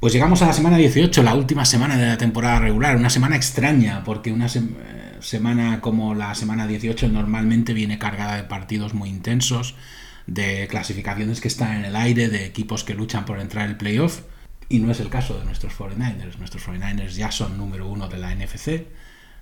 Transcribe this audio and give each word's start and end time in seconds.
Pues 0.00 0.12
llegamos 0.12 0.42
a 0.42 0.46
la 0.46 0.52
semana 0.52 0.76
18, 0.76 1.24
la 1.24 1.34
última 1.34 1.64
semana 1.64 1.96
de 1.96 2.06
la 2.06 2.18
temporada 2.18 2.60
regular, 2.60 2.96
una 2.96 3.10
semana 3.10 3.34
extraña, 3.34 4.04
porque 4.04 4.30
una 4.30 4.46
eh, 4.46 4.60
semana 5.18 5.80
como 5.80 6.14
la 6.14 6.36
semana 6.36 6.68
18 6.68 7.08
normalmente 7.08 7.72
viene 7.74 7.98
cargada 7.98 8.36
de 8.36 8.44
partidos 8.44 8.94
muy 8.94 9.08
intensos, 9.08 9.74
de 10.28 10.68
clasificaciones 10.68 11.40
que 11.40 11.48
están 11.48 11.78
en 11.78 11.84
el 11.84 11.96
aire, 11.96 12.28
de 12.28 12.44
equipos 12.44 12.84
que 12.84 12.94
luchan 12.94 13.24
por 13.24 13.40
entrar 13.40 13.64
en 13.64 13.72
el 13.72 13.76
playoff, 13.76 14.20
y 14.68 14.78
no 14.78 14.92
es 14.92 15.00
el 15.00 15.08
caso 15.08 15.36
de 15.36 15.44
nuestros 15.44 15.76
49ers. 15.76 16.38
Nuestros 16.38 16.64
49ers 16.64 17.14
ya 17.14 17.32
son 17.32 17.58
número 17.58 17.88
uno 17.88 18.06
de 18.06 18.18
la 18.18 18.32
NFC, 18.32 18.86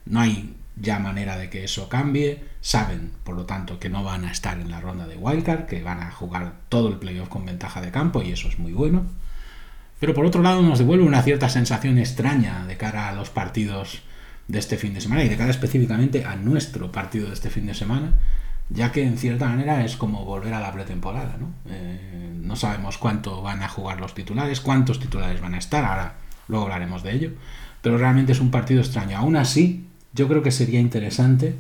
no 0.07 0.21
hay 0.21 0.57
ya 0.75 0.99
manera 0.99 1.37
de 1.37 1.51
que 1.51 1.65
eso 1.65 1.91
cambie, 1.91 2.43
saben, 2.63 3.13
por 3.25 3.37
lo 3.37 3.45
tanto, 3.45 3.79
que 3.79 3.91
no 3.91 4.03
van 4.05 4.25
a 4.25 4.33
estar 4.33 4.59
en 4.59 4.71
la 4.71 4.81
ronda 4.81 5.07
de 5.07 5.19
wildcard, 5.19 5.67
que 5.67 5.83
van 5.83 6.01
a 6.01 6.11
jugar 6.11 6.61
todo 6.71 6.89
el 6.89 6.97
playoff 6.97 7.29
con 7.29 7.45
ventaja 7.45 7.83
de 7.83 7.91
campo, 7.91 8.23
y 8.23 8.33
eso 8.33 8.49
es 8.49 8.59
muy 8.59 8.73
bueno 8.73 9.05
pero 9.99 10.15
por 10.15 10.27
otro 10.27 10.43
lado 10.43 10.63
nos 10.63 10.79
devuelve 10.79 11.05
una 11.05 11.23
cierta 11.23 11.49
sensación 11.49 11.99
extraña 11.99 12.67
de 12.67 12.77
cara 12.77 13.09
a 13.09 13.15
los 13.15 13.31
partidos 13.31 14.03
de 14.49 14.59
este 14.59 14.77
fin 14.77 14.95
de 14.95 15.01
semana 15.01 15.25
y 15.25 15.29
de 15.29 15.37
cara 15.37 15.51
específicamente 15.51 16.25
a 16.25 16.37
nuestro 16.37 16.93
partido 16.93 17.29
de 17.29 17.35
este 17.35 17.51
fin 17.51 17.67
de 17.67 17.75
semana, 17.75 18.15
ya 18.69 18.93
que 18.93 19.05
en 19.05 19.19
cierta 19.19 19.49
manera 19.49 19.85
es 19.85 19.97
como 19.97 20.25
volver 20.25 20.55
a 20.55 20.61
la 20.61 20.73
pretemporada. 20.73 21.37
¿no? 21.39 21.53
Eh, 21.69 22.33
no 22.43 22.57
sabemos 22.57 22.99
cuánto 22.99 23.43
van 23.43 23.63
a 23.63 23.69
jugar 23.69 24.01
los 24.01 24.15
titulares, 24.15 24.61
cuántos 24.61 25.01
titulares 25.01 25.41
van 25.41 25.55
a 25.55 25.59
estar, 25.59 25.85
ahora 25.85 26.15
luego 26.49 26.67
hablaremos 26.67 27.03
de 27.03 27.13
ello, 27.13 27.31
pero 27.83 27.99
realmente 27.99 28.33
es 28.33 28.41
un 28.41 28.51
partido 28.51 28.81
extraño. 28.81 29.17
Aún 29.17 29.37
así, 29.37 29.87
yo 30.13 30.29
creo 30.29 30.43
que 30.43 30.51
sería 30.51 30.81
interesante 30.81 31.57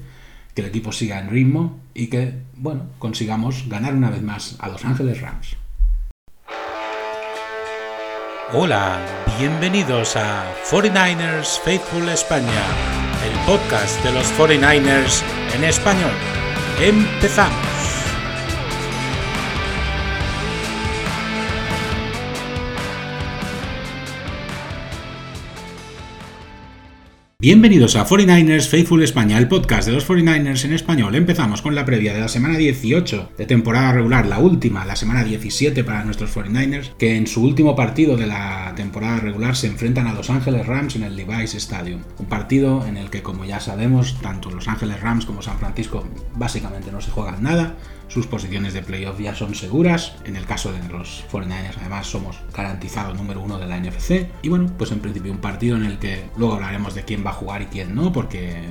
que 0.55 0.63
el 0.63 0.69
equipo 0.69 0.93
siga 0.93 1.19
en 1.19 1.29
ritmo 1.29 1.81
y 1.93 2.07
que, 2.07 2.35
bueno, 2.55 2.87
consigamos 2.99 3.69
ganar 3.69 3.95
una 3.95 4.11
vez 4.11 4.23
más 4.23 4.57
a 4.59 4.69
Los 4.69 4.85
Ángeles 4.85 5.21
Rams. 5.21 5.57
Hola, 8.53 9.01
bienvenidos 9.41 10.15
a 10.15 10.45
49ers 10.71 11.59
Faithful 11.65 12.09
España, 12.09 12.63
el 13.25 13.37
podcast 13.45 14.01
de 14.05 14.13
los 14.13 14.33
49ers 14.39 15.25
en 15.53 15.65
español. 15.65 16.13
Empezamos. 16.81 17.66
Bienvenidos 27.47 27.95
a 27.95 28.05
49ers 28.05 28.69
Faithful 28.69 29.05
España, 29.05 29.39
el 29.39 29.47
podcast 29.47 29.87
de 29.87 29.95
los 29.95 30.05
49ers 30.09 30.65
en 30.65 30.73
español. 30.73 31.15
Empezamos 31.15 31.63
con 31.63 31.77
la 31.77 31.85
previa 31.85 32.13
de 32.13 32.19
la 32.19 32.27
semana 32.27 32.59
18 32.59 33.35
de 33.39 33.47
temporada 33.47 33.93
regular, 33.93 34.27
la 34.27 34.41
última, 34.41 34.85
la 34.85 34.97
semana 34.97 35.23
17 35.23 35.85
para 35.85 36.05
nuestros 36.05 36.37
49ers, 36.37 36.97
que 36.97 37.15
en 37.15 37.29
su 37.29 37.45
último 37.45 37.77
partido 37.77 38.17
de 38.17 38.27
la 38.27 38.73
temporada 38.75 39.21
regular 39.21 39.55
se 39.55 39.69
enfrentan 39.69 40.09
a 40.09 40.13
Los 40.13 40.29
Ángeles 40.29 40.67
Rams 40.67 40.97
en 40.97 41.05
el 41.05 41.15
Levi's 41.15 41.55
Stadium. 41.55 42.01
Un 42.19 42.27
partido 42.27 42.85
en 42.85 42.97
el 42.97 43.11
que, 43.11 43.23
como 43.23 43.45
ya 43.45 43.61
sabemos, 43.61 44.21
tanto 44.21 44.51
Los 44.51 44.67
Ángeles 44.67 45.01
Rams 45.01 45.25
como 45.25 45.41
San 45.41 45.61
Francisco 45.61 46.05
básicamente 46.35 46.91
no 46.91 47.01
se 47.01 47.13
juegan 47.13 47.45
nada 47.45 47.77
sus 48.09 48.27
posiciones 48.27 48.73
de 48.75 48.83
playoff 48.83 49.19
ya 49.21 49.35
son 49.35 49.55
seguras. 49.55 50.17
En 50.25 50.37
el 50.37 50.47
caso 50.47 50.73
de 50.73 50.87
los 50.89 51.25
49ers, 51.31 51.77
además, 51.81 52.07
somos 52.07 52.39
garantizados 52.55 53.17
número 53.17 53.41
uno 53.41 53.59
de 53.59 53.67
la 53.67 53.79
NFC. 53.79 54.29
Y 54.43 54.49
bueno, 54.49 54.71
pues 54.79 54.93
en 54.93 55.01
principio 55.01 55.33
un 55.33 55.39
partido 55.39 55.77
en 55.77 55.85
el 55.85 55.99
que 55.99 56.29
luego 56.37 56.55
hablaremos 56.55 56.95
de 56.95 57.05
quién 57.05 57.25
va 57.25 57.31
a 57.31 57.35
jugar 57.35 57.63
y 57.63 57.67
quién 57.67 57.95
no, 57.95 58.13
porque 58.13 58.63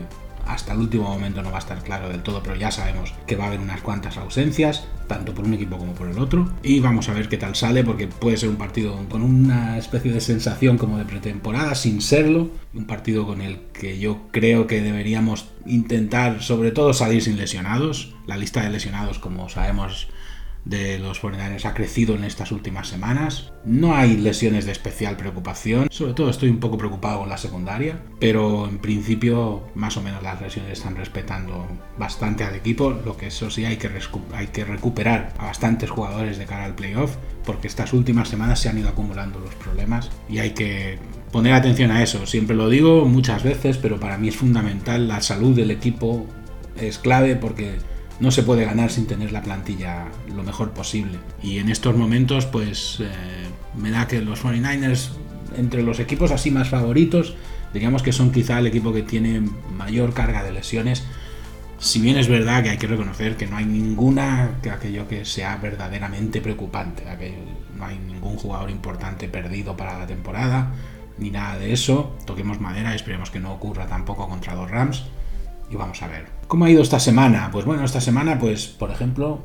hasta 0.46 0.74
el 0.74 0.80
último 0.80 1.04
momento 1.06 1.42
no 1.42 1.52
va 1.52 1.58
a 1.58 1.60
estar 1.60 1.82
claro 1.84 2.10
del 2.10 2.24
todo, 2.24 2.42
pero 2.44 2.56
ya 2.56 2.72
sabemos 2.72 3.14
que 3.26 3.36
va 3.36 3.46
a 3.46 3.48
haber 3.48 3.60
unas 3.60 3.82
cuantas 3.82 4.18
ausencias, 4.18 4.88
tanto 5.08 5.34
por 5.34 5.46
un 5.46 5.54
equipo 5.54 5.78
como 5.78 5.94
por 5.94 6.10
el 6.10 6.20
otro. 6.20 6.52
Y 6.64 6.80
vamos 6.80 7.10
a 7.10 7.14
ver 7.14 7.30
qué 7.30 7.38
tal 7.38 7.56
sale, 7.56 7.84
porque 7.84 8.08
puede 8.08 8.38
ser 8.38 8.50
un 8.50 8.56
partido 8.56 8.98
con 9.10 9.22
una 9.22 9.78
especie 9.78 10.12
de 10.12 10.22
sensación 10.22 10.78
como 10.78 10.98
de 10.98 11.06
pretemporada, 11.06 11.76
sin 11.76 12.02
serlo. 12.02 12.50
Un 12.74 12.86
partido 12.86 13.26
con 13.26 13.42
el 13.42 13.60
que 13.74 14.00
yo 14.00 14.28
creo 14.32 14.68
que 14.68 14.82
deberíamos 14.82 15.50
intentar, 15.66 16.42
sobre 16.42 16.72
todo, 16.72 16.94
salir 16.94 17.22
sin 17.22 17.38
lesionados. 17.38 18.14
La 18.28 18.38
lista 18.38 18.62
de 18.62 18.70
lesionados, 18.70 19.20
como 19.20 19.50
sabemos, 19.50 20.08
de 20.66 20.98
los 20.98 21.20
49 21.20 21.62
ha 21.64 21.74
crecido 21.74 22.16
en 22.16 22.24
estas 22.24 22.52
últimas 22.52 22.88
semanas. 22.88 23.54
No 23.64 23.96
hay 23.96 24.18
lesiones 24.18 24.66
de 24.66 24.72
especial 24.72 25.16
preocupación, 25.16 25.88
sobre 25.92 26.14
todo 26.14 26.30
estoy 26.30 26.50
un 26.50 26.60
poco 26.60 26.78
preocupado 26.78 27.20
con 27.20 27.30
la 27.30 27.38
secundaria, 27.38 28.00
pero 28.20 28.68
en 28.68 28.80
principio 28.80 29.64
más 29.76 29.96
o 29.98 30.02
menos 30.02 30.24
las 30.24 30.42
lesiones 30.42 30.74
están 30.74 30.96
respetando 30.96 31.68
bastante 31.98 32.44
al 32.44 32.56
equipo, 32.56 32.90
lo 32.92 33.16
que 33.16 33.28
eso 33.28 33.50
sí 33.50 33.66
hay 33.66 33.78
que, 33.78 33.90
hay 34.34 34.48
que 34.48 34.66
recuperar 34.66 35.34
a 35.38 35.46
bastantes 35.46 35.90
jugadores 35.90 36.38
de 36.38 36.46
cara 36.46 36.66
al 36.66 36.76
playoff, 36.76 37.16
porque 37.46 37.68
estas 37.68 37.94
últimas 37.94 38.28
semanas 38.28 38.60
se 38.60 38.70
han 38.70 38.78
ido 38.78 38.90
acumulando 38.90 39.40
los 39.40 39.54
problemas 39.56 40.10
y 40.28 40.40
hay 40.40 40.52
que 40.52 40.98
poner 41.32 41.54
atención 41.54 41.92
a 41.92 42.02
eso. 42.02 42.26
Siempre 42.26 42.56
lo 42.56 42.70
digo 42.70 43.06
muchas 43.06 43.44
veces, 43.44 43.78
pero 43.78 44.00
para 44.00 44.18
mí 44.18 44.30
es 44.30 44.36
fundamental 44.36 45.08
la 45.08 45.22
salud 45.22 45.56
del 45.56 45.70
equipo 45.70 46.26
es 46.80 46.98
clave 46.98 47.36
porque 47.36 47.78
no 48.20 48.32
se 48.32 48.44
puede 48.44 48.66
ganar 48.66 48.92
sin 48.92 49.08
tener 49.08 49.32
la 49.32 49.42
plantilla 49.42 50.06
lo 50.34 50.44
mejor 50.44 50.72
posible. 50.72 51.18
Y 51.42 51.60
en 51.60 51.70
estos 51.70 51.96
momentos, 51.96 52.46
pues 52.46 53.00
eh, 53.02 53.10
me 53.76 53.92
da 53.92 54.08
que 54.08 54.22
los 54.22 54.44
49ers, 54.44 55.10
entre 55.58 55.84
los 55.84 56.00
equipos 56.00 56.32
así 56.32 56.52
más 56.52 56.70
favoritos, 56.70 57.36
digamos 57.74 58.04
que 58.04 58.14
son 58.14 58.32
quizá 58.32 58.60
el 58.60 58.68
equipo 58.68 58.94
que 58.94 59.04
tiene 59.04 59.42
mayor 59.76 60.14
carga 60.14 60.44
de 60.44 60.54
lesiones. 60.54 61.04
Si 61.78 62.00
bien 62.00 62.18
es 62.18 62.30
verdad 62.30 62.64
que 62.64 62.70
hay 62.70 62.78
que 62.78 62.88
reconocer 62.88 63.36
que 63.36 63.48
no 63.48 63.58
hay 63.58 63.66
ninguna 63.66 64.60
que 64.64 64.72
aquello 64.72 65.08
que 65.10 65.26
sea 65.26 65.58
verdaderamente 65.58 66.40
preocupante, 66.40 67.04
no 67.76 67.86
hay 67.86 68.00
ningún 68.00 68.38
jugador 68.38 68.70
importante 68.70 69.28
perdido 69.28 69.76
para 69.76 70.00
la 70.00 70.08
temporada, 70.08 70.72
ni 71.18 71.32
nada 71.32 71.58
de 71.58 71.74
eso. 71.74 72.16
Toquemos 72.26 72.62
madera 72.62 72.94
y 72.94 72.96
esperemos 72.96 73.30
que 73.30 73.42
no 73.42 73.52
ocurra 73.52 73.88
tampoco 73.88 74.30
contra 74.30 74.56
los 74.56 74.72
Rams. 74.72 75.04
Y 75.70 75.76
vamos 75.76 76.02
a 76.02 76.08
ver. 76.08 76.28
¿Cómo 76.48 76.66
ha 76.66 76.70
ido 76.70 76.82
esta 76.82 77.00
semana? 77.00 77.50
Pues 77.52 77.66
bueno, 77.66 77.84
esta 77.84 78.02
semana, 78.02 78.40
pues, 78.40 78.68
por 78.68 78.92
ejemplo, 78.92 79.44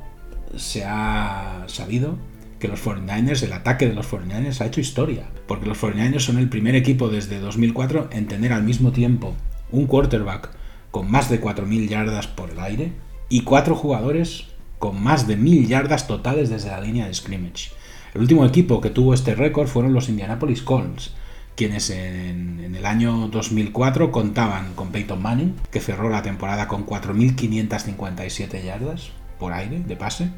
se 0.57 0.85
ha 0.85 1.65
sabido 1.67 2.19
que 2.59 2.69
los 2.69 2.85
49ers, 2.85 3.43
el 3.43 3.53
ataque 3.53 3.89
de 3.89 3.95
los 3.95 4.11
49ers 4.11 4.61
ha 4.61 4.67
hecho 4.67 4.81
historia. 4.81 5.29
Porque 5.47 5.67
los 5.67 5.81
49ers 5.83 6.21
son 6.21 6.39
el 6.39 6.49
primer 6.49 6.75
equipo 6.75 7.09
desde 7.09 7.41
2004 7.41 8.11
en 8.13 8.27
tener 8.27 8.53
al 8.53 8.63
mismo 8.63 8.93
tiempo 8.93 9.35
un 9.73 9.87
quarterback 9.87 10.51
con 10.91 11.11
más 11.11 11.31
de 11.31 11.41
4.000 11.41 11.89
yardas 11.89 12.27
por 12.27 12.51
el 12.51 12.61
aire 12.61 12.93
y 13.29 13.43
cuatro 13.43 13.75
jugadores 13.75 14.47
con 14.79 15.03
más 15.03 15.27
de 15.27 15.39
1.000 15.39 15.67
yardas 15.67 16.07
totales 16.07 16.51
desde 16.51 16.71
la 16.71 16.81
línea 16.81 17.07
de 17.07 17.15
scrimmage. 17.15 17.71
El 18.15 18.23
último 18.23 18.45
equipo 18.45 18.81
que 18.81 18.91
tuvo 18.91 19.15
este 19.15 19.35
récord 19.35 19.69
fueron 19.69 19.93
los 19.93 20.09
Indianapolis 20.09 20.63
Colts, 20.63 21.15
quienes 21.61 21.91
en, 21.91 22.75
el 22.75 22.87
año 22.87 23.29
2004 23.29 24.11
contaban 24.11 24.73
con 24.73 24.93
Peyton 24.93 25.21
Manning, 25.21 25.57
que 25.71 25.81
cerró 25.81 26.09
la 26.09 26.23
temporada 26.23 26.67
con 26.67 26.87
4.557 26.87 28.65
yardas 28.65 29.11
por 29.39 29.53
aire 29.53 29.81
de 29.81 29.95
pase, 29.95 30.31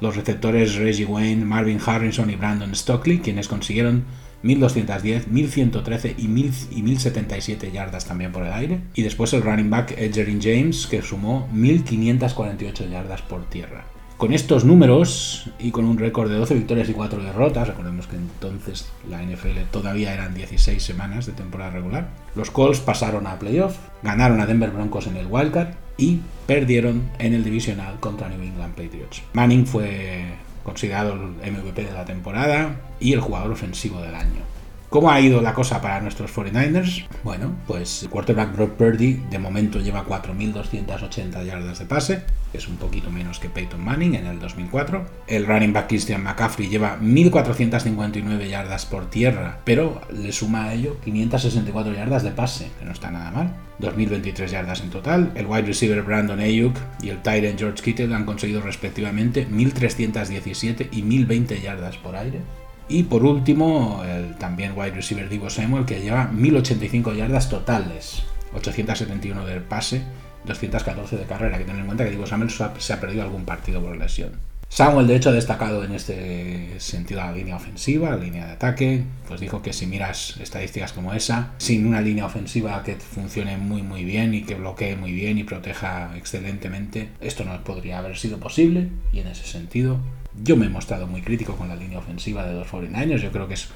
los 0.00 0.16
receptores 0.16 0.76
Reggie 0.76 1.04
Wayne, 1.04 1.44
Marvin 1.44 1.78
Harrison 1.84 2.30
y 2.30 2.36
Brandon 2.36 2.74
Stockley, 2.74 3.18
quienes 3.18 3.48
consiguieron 3.48 4.04
1210, 4.44 5.28
1113 5.28 6.14
y, 6.16 6.28
1077 6.28 7.70
yardas 7.70 8.06
también 8.06 8.32
por 8.32 8.46
el 8.46 8.54
aire. 8.54 8.80
Y 8.94 9.02
después 9.02 9.34
el 9.34 9.42
running 9.42 9.68
back 9.68 9.90
Edgerin 9.98 10.40
James, 10.40 10.86
que 10.86 11.02
sumó 11.02 11.50
1548 11.52 12.86
yardas 12.86 13.20
por 13.20 13.44
tierra. 13.50 13.91
Con 14.22 14.32
estos 14.32 14.64
números 14.64 15.50
y 15.58 15.72
con 15.72 15.84
un 15.84 15.98
récord 15.98 16.30
de 16.30 16.36
12 16.36 16.54
victorias 16.54 16.88
y 16.88 16.92
4 16.92 17.24
derrotas, 17.24 17.66
recordemos 17.66 18.06
que 18.06 18.14
entonces 18.14 18.88
la 19.10 19.20
NFL 19.20 19.62
todavía 19.72 20.14
eran 20.14 20.32
16 20.32 20.80
semanas 20.80 21.26
de 21.26 21.32
temporada 21.32 21.72
regular, 21.72 22.08
los 22.36 22.52
Colts 22.52 22.78
pasaron 22.78 23.26
a 23.26 23.40
playoff, 23.40 23.76
ganaron 24.04 24.40
a 24.40 24.46
Denver 24.46 24.70
Broncos 24.70 25.08
en 25.08 25.16
el 25.16 25.26
Wildcard 25.28 25.74
y 25.96 26.20
perdieron 26.46 27.10
en 27.18 27.34
el 27.34 27.42
divisional 27.42 27.98
contra 27.98 28.28
New 28.28 28.40
England 28.40 28.76
Patriots. 28.76 29.24
Manning 29.32 29.66
fue 29.66 30.22
considerado 30.62 31.14
el 31.42 31.52
MVP 31.52 31.82
de 31.82 31.92
la 31.92 32.04
temporada 32.04 32.76
y 33.00 33.14
el 33.14 33.20
jugador 33.20 33.50
ofensivo 33.50 34.00
del 34.02 34.14
año. 34.14 34.42
¿Cómo 34.92 35.10
ha 35.10 35.18
ido 35.22 35.40
la 35.40 35.54
cosa 35.54 35.80
para 35.80 36.02
nuestros 36.02 36.36
49ers? 36.36 37.06
Bueno, 37.24 37.56
pues 37.66 38.02
el 38.02 38.10
quarterback 38.10 38.54
Brock 38.54 38.72
Purdy 38.72 39.22
de 39.30 39.38
momento 39.38 39.80
lleva 39.80 40.04
4.280 40.04 41.46
yardas 41.46 41.78
de 41.78 41.86
pase, 41.86 42.24
que 42.52 42.58
es 42.58 42.68
un 42.68 42.76
poquito 42.76 43.10
menos 43.10 43.38
que 43.38 43.48
Peyton 43.48 43.82
Manning 43.82 44.16
en 44.16 44.26
el 44.26 44.38
2004. 44.38 45.06
El 45.28 45.46
running 45.46 45.72
back 45.72 45.88
Christian 45.88 46.22
McCaffrey 46.22 46.68
lleva 46.68 46.98
1.459 47.00 48.46
yardas 48.50 48.84
por 48.84 49.08
tierra, 49.08 49.60
pero 49.64 49.98
le 50.12 50.30
suma 50.30 50.64
a 50.64 50.74
ello 50.74 51.00
564 51.02 51.94
yardas 51.94 52.22
de 52.22 52.32
pase, 52.32 52.70
que 52.78 52.84
no 52.84 52.92
está 52.92 53.10
nada 53.10 53.30
mal. 53.30 53.54
2.023 53.80 54.46
yardas 54.48 54.82
en 54.82 54.90
total. 54.90 55.32
El 55.34 55.46
wide 55.46 55.62
receiver 55.62 56.02
Brandon 56.02 56.38
Ayuk 56.38 56.76
y 57.02 57.08
el 57.08 57.22
tight 57.22 57.44
end 57.44 57.58
George 57.58 57.82
Kittle 57.82 58.14
han 58.14 58.26
conseguido 58.26 58.60
respectivamente 58.60 59.48
1.317 59.48 60.88
y 60.92 61.02
1.020 61.02 61.62
yardas 61.62 61.96
por 61.96 62.14
aire. 62.14 62.40
Y 62.88 63.04
por 63.04 63.24
último, 63.24 64.02
el 64.04 64.34
también 64.36 64.72
wide 64.76 64.92
receiver 64.92 65.28
Divo 65.28 65.50
Samuel, 65.50 65.84
que 65.84 66.00
lleva 66.00 66.26
1085 66.26 67.14
yardas 67.14 67.48
totales, 67.48 68.22
871 68.54 69.46
del 69.46 69.62
pase, 69.62 70.02
214 70.44 71.16
de 71.16 71.24
carrera. 71.24 71.56
Hay 71.56 71.62
que 71.62 71.66
tener 71.66 71.80
en 71.80 71.86
cuenta 71.86 72.04
que 72.04 72.10
Divo 72.10 72.26
Samuel 72.26 72.50
se 72.50 72.92
ha 72.92 73.00
perdido 73.00 73.22
algún 73.22 73.44
partido 73.44 73.80
por 73.80 73.96
lesión. 73.96 74.52
Samuel, 74.72 75.06
de 75.06 75.16
hecho, 75.16 75.28
ha 75.28 75.32
destacado 75.32 75.84
en 75.84 75.92
este 75.92 76.80
sentido 76.80 77.20
la 77.20 77.30
línea 77.30 77.56
ofensiva, 77.56 78.08
la 78.08 78.16
línea 78.16 78.46
de 78.46 78.52
ataque. 78.52 79.04
Pues 79.28 79.38
dijo 79.38 79.60
que 79.60 79.74
si 79.74 79.86
miras 79.86 80.38
estadísticas 80.38 80.94
como 80.94 81.12
esa, 81.12 81.50
sin 81.58 81.86
una 81.86 82.00
línea 82.00 82.24
ofensiva 82.24 82.82
que 82.82 82.94
funcione 82.94 83.58
muy 83.58 83.82
muy 83.82 84.02
bien 84.02 84.32
y 84.32 84.44
que 84.44 84.54
bloquee 84.54 84.96
muy 84.96 85.12
bien 85.12 85.36
y 85.36 85.44
proteja 85.44 86.16
excelentemente, 86.16 87.10
esto 87.20 87.44
no 87.44 87.62
podría 87.64 87.98
haber 87.98 88.16
sido 88.16 88.40
posible. 88.40 88.88
Y 89.12 89.18
en 89.20 89.26
ese 89.26 89.44
sentido, 89.44 89.98
yo 90.42 90.56
me 90.56 90.66
he 90.66 90.68
mostrado 90.68 91.06
muy 91.06 91.22
crítico 91.22 91.56
con 91.56 91.68
la 91.68 91.76
línea 91.76 91.98
ofensiva 91.98 92.46
de 92.46 92.54
los 92.54 92.68
49ers. 92.68 93.20
Yo 93.20 93.32
creo 93.32 93.48
que 93.48 93.54
es 93.54 93.68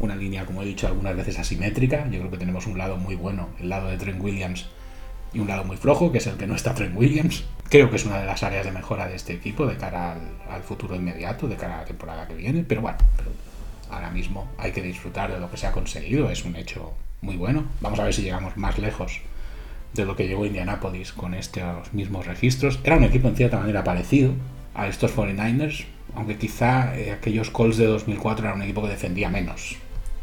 una 0.00 0.16
línea, 0.16 0.44
como 0.44 0.62
he 0.62 0.66
dicho 0.66 0.86
algunas 0.86 1.16
veces, 1.16 1.38
asimétrica. 1.38 2.08
Yo 2.10 2.18
creo 2.18 2.30
que 2.30 2.38
tenemos 2.38 2.66
un 2.66 2.78
lado 2.78 2.96
muy 2.96 3.16
bueno, 3.16 3.48
el 3.60 3.68
lado 3.68 3.88
de 3.88 3.96
Trent 3.96 4.20
Williams, 4.22 4.66
y 5.32 5.40
un 5.40 5.48
lado 5.48 5.64
muy 5.64 5.76
flojo, 5.76 6.12
que 6.12 6.18
es 6.18 6.26
el 6.26 6.36
que 6.36 6.46
no 6.46 6.54
está 6.54 6.74
Trent 6.74 6.96
Williams. 6.96 7.44
Creo 7.68 7.90
que 7.90 7.96
es 7.96 8.04
una 8.04 8.20
de 8.20 8.26
las 8.26 8.42
áreas 8.42 8.64
de 8.64 8.70
mejora 8.70 9.08
de 9.08 9.16
este 9.16 9.34
equipo 9.34 9.66
de 9.66 9.76
cara 9.76 10.16
al, 10.48 10.62
futuro 10.62 10.94
inmediato, 10.94 11.48
de 11.48 11.56
cara 11.56 11.74
a 11.74 11.78
la 11.78 11.84
temporada 11.84 12.28
que 12.28 12.34
viene. 12.34 12.64
Pero 12.66 12.82
bueno, 12.82 12.98
ahora 13.90 14.10
mismo 14.10 14.48
hay 14.58 14.70
que 14.70 14.82
disfrutar 14.82 15.32
de 15.32 15.40
lo 15.40 15.50
que 15.50 15.56
se 15.56 15.66
ha 15.66 15.72
conseguido. 15.72 16.30
Es 16.30 16.44
un 16.44 16.54
hecho 16.54 16.94
muy 17.20 17.36
bueno. 17.36 17.64
Vamos 17.80 17.98
a 17.98 18.04
ver 18.04 18.14
si 18.14 18.22
llegamos 18.22 18.56
más 18.56 18.78
lejos 18.78 19.20
de 19.94 20.04
lo 20.04 20.14
que 20.14 20.28
llegó 20.28 20.46
Indianapolis 20.46 21.12
con 21.12 21.34
estos 21.34 21.92
mismos 21.92 22.26
registros. 22.26 22.78
Era 22.84 22.96
un 22.96 23.04
equipo 23.04 23.28
en 23.28 23.36
cierta 23.36 23.58
manera 23.58 23.82
parecido 23.82 24.32
a 24.74 24.86
estos 24.88 25.16
49ers, 25.16 25.86
aunque 26.14 26.36
quizá 26.36 26.96
eh, 26.96 27.12
aquellos 27.12 27.50
Colts 27.50 27.76
de 27.76 27.86
2004 27.86 28.46
eran 28.46 28.58
un 28.58 28.62
equipo 28.62 28.82
que 28.82 28.88
defendía 28.88 29.28
menos 29.28 29.76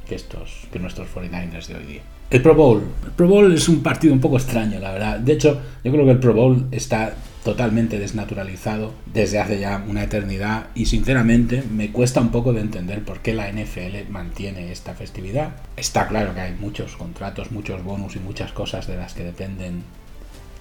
que 0.08 0.16
estos 0.16 0.68
que 0.72 0.80
nuestros 0.80 1.08
49ers 1.14 1.68
de 1.68 1.76
hoy 1.76 1.86
día. 1.86 2.02
El 2.30 2.42
Pro 2.42 2.56
Bowl. 2.56 2.82
El 3.04 3.12
Pro 3.12 3.28
Bowl 3.28 3.54
es 3.54 3.68
un 3.68 3.84
partido 3.84 4.14
un 4.14 4.22
poco 4.22 4.38
extraño, 4.38 4.80
la 4.80 4.92
verdad. 4.92 5.20
De 5.20 5.34
hecho, 5.34 5.62
yo 5.84 5.92
creo 5.92 6.06
que 6.06 6.12
el 6.12 6.20
Pro 6.20 6.34
Bowl 6.34 6.66
está 6.72 7.14
totalmente 7.44 8.00
desnaturalizado 8.00 8.94
desde 9.06 9.40
hace 9.40 9.60
ya 9.60 9.84
una 9.88 10.04
eternidad 10.04 10.68
y 10.76 10.86
sinceramente 10.86 11.64
me 11.70 11.92
cuesta 11.92 12.22
un 12.22 12.30
poco 12.30 12.54
de 12.54 12.62
entender 12.62 13.04
por 13.04 13.20
qué 13.20 13.34
la 13.34 13.52
NFL 13.52 14.10
mantiene 14.10 14.72
esta 14.72 14.94
festividad. 14.94 15.56
Está 15.76 16.08
claro 16.08 16.34
que 16.34 16.40
hay 16.42 16.54
muchos 16.54 16.96
contratos, 16.96 17.52
muchos 17.52 17.84
bonus 17.84 18.16
y 18.16 18.20
muchas 18.20 18.54
cosas 18.54 18.88
de 18.88 18.96
las 18.96 19.14
que 19.14 19.24
dependen 19.24 19.84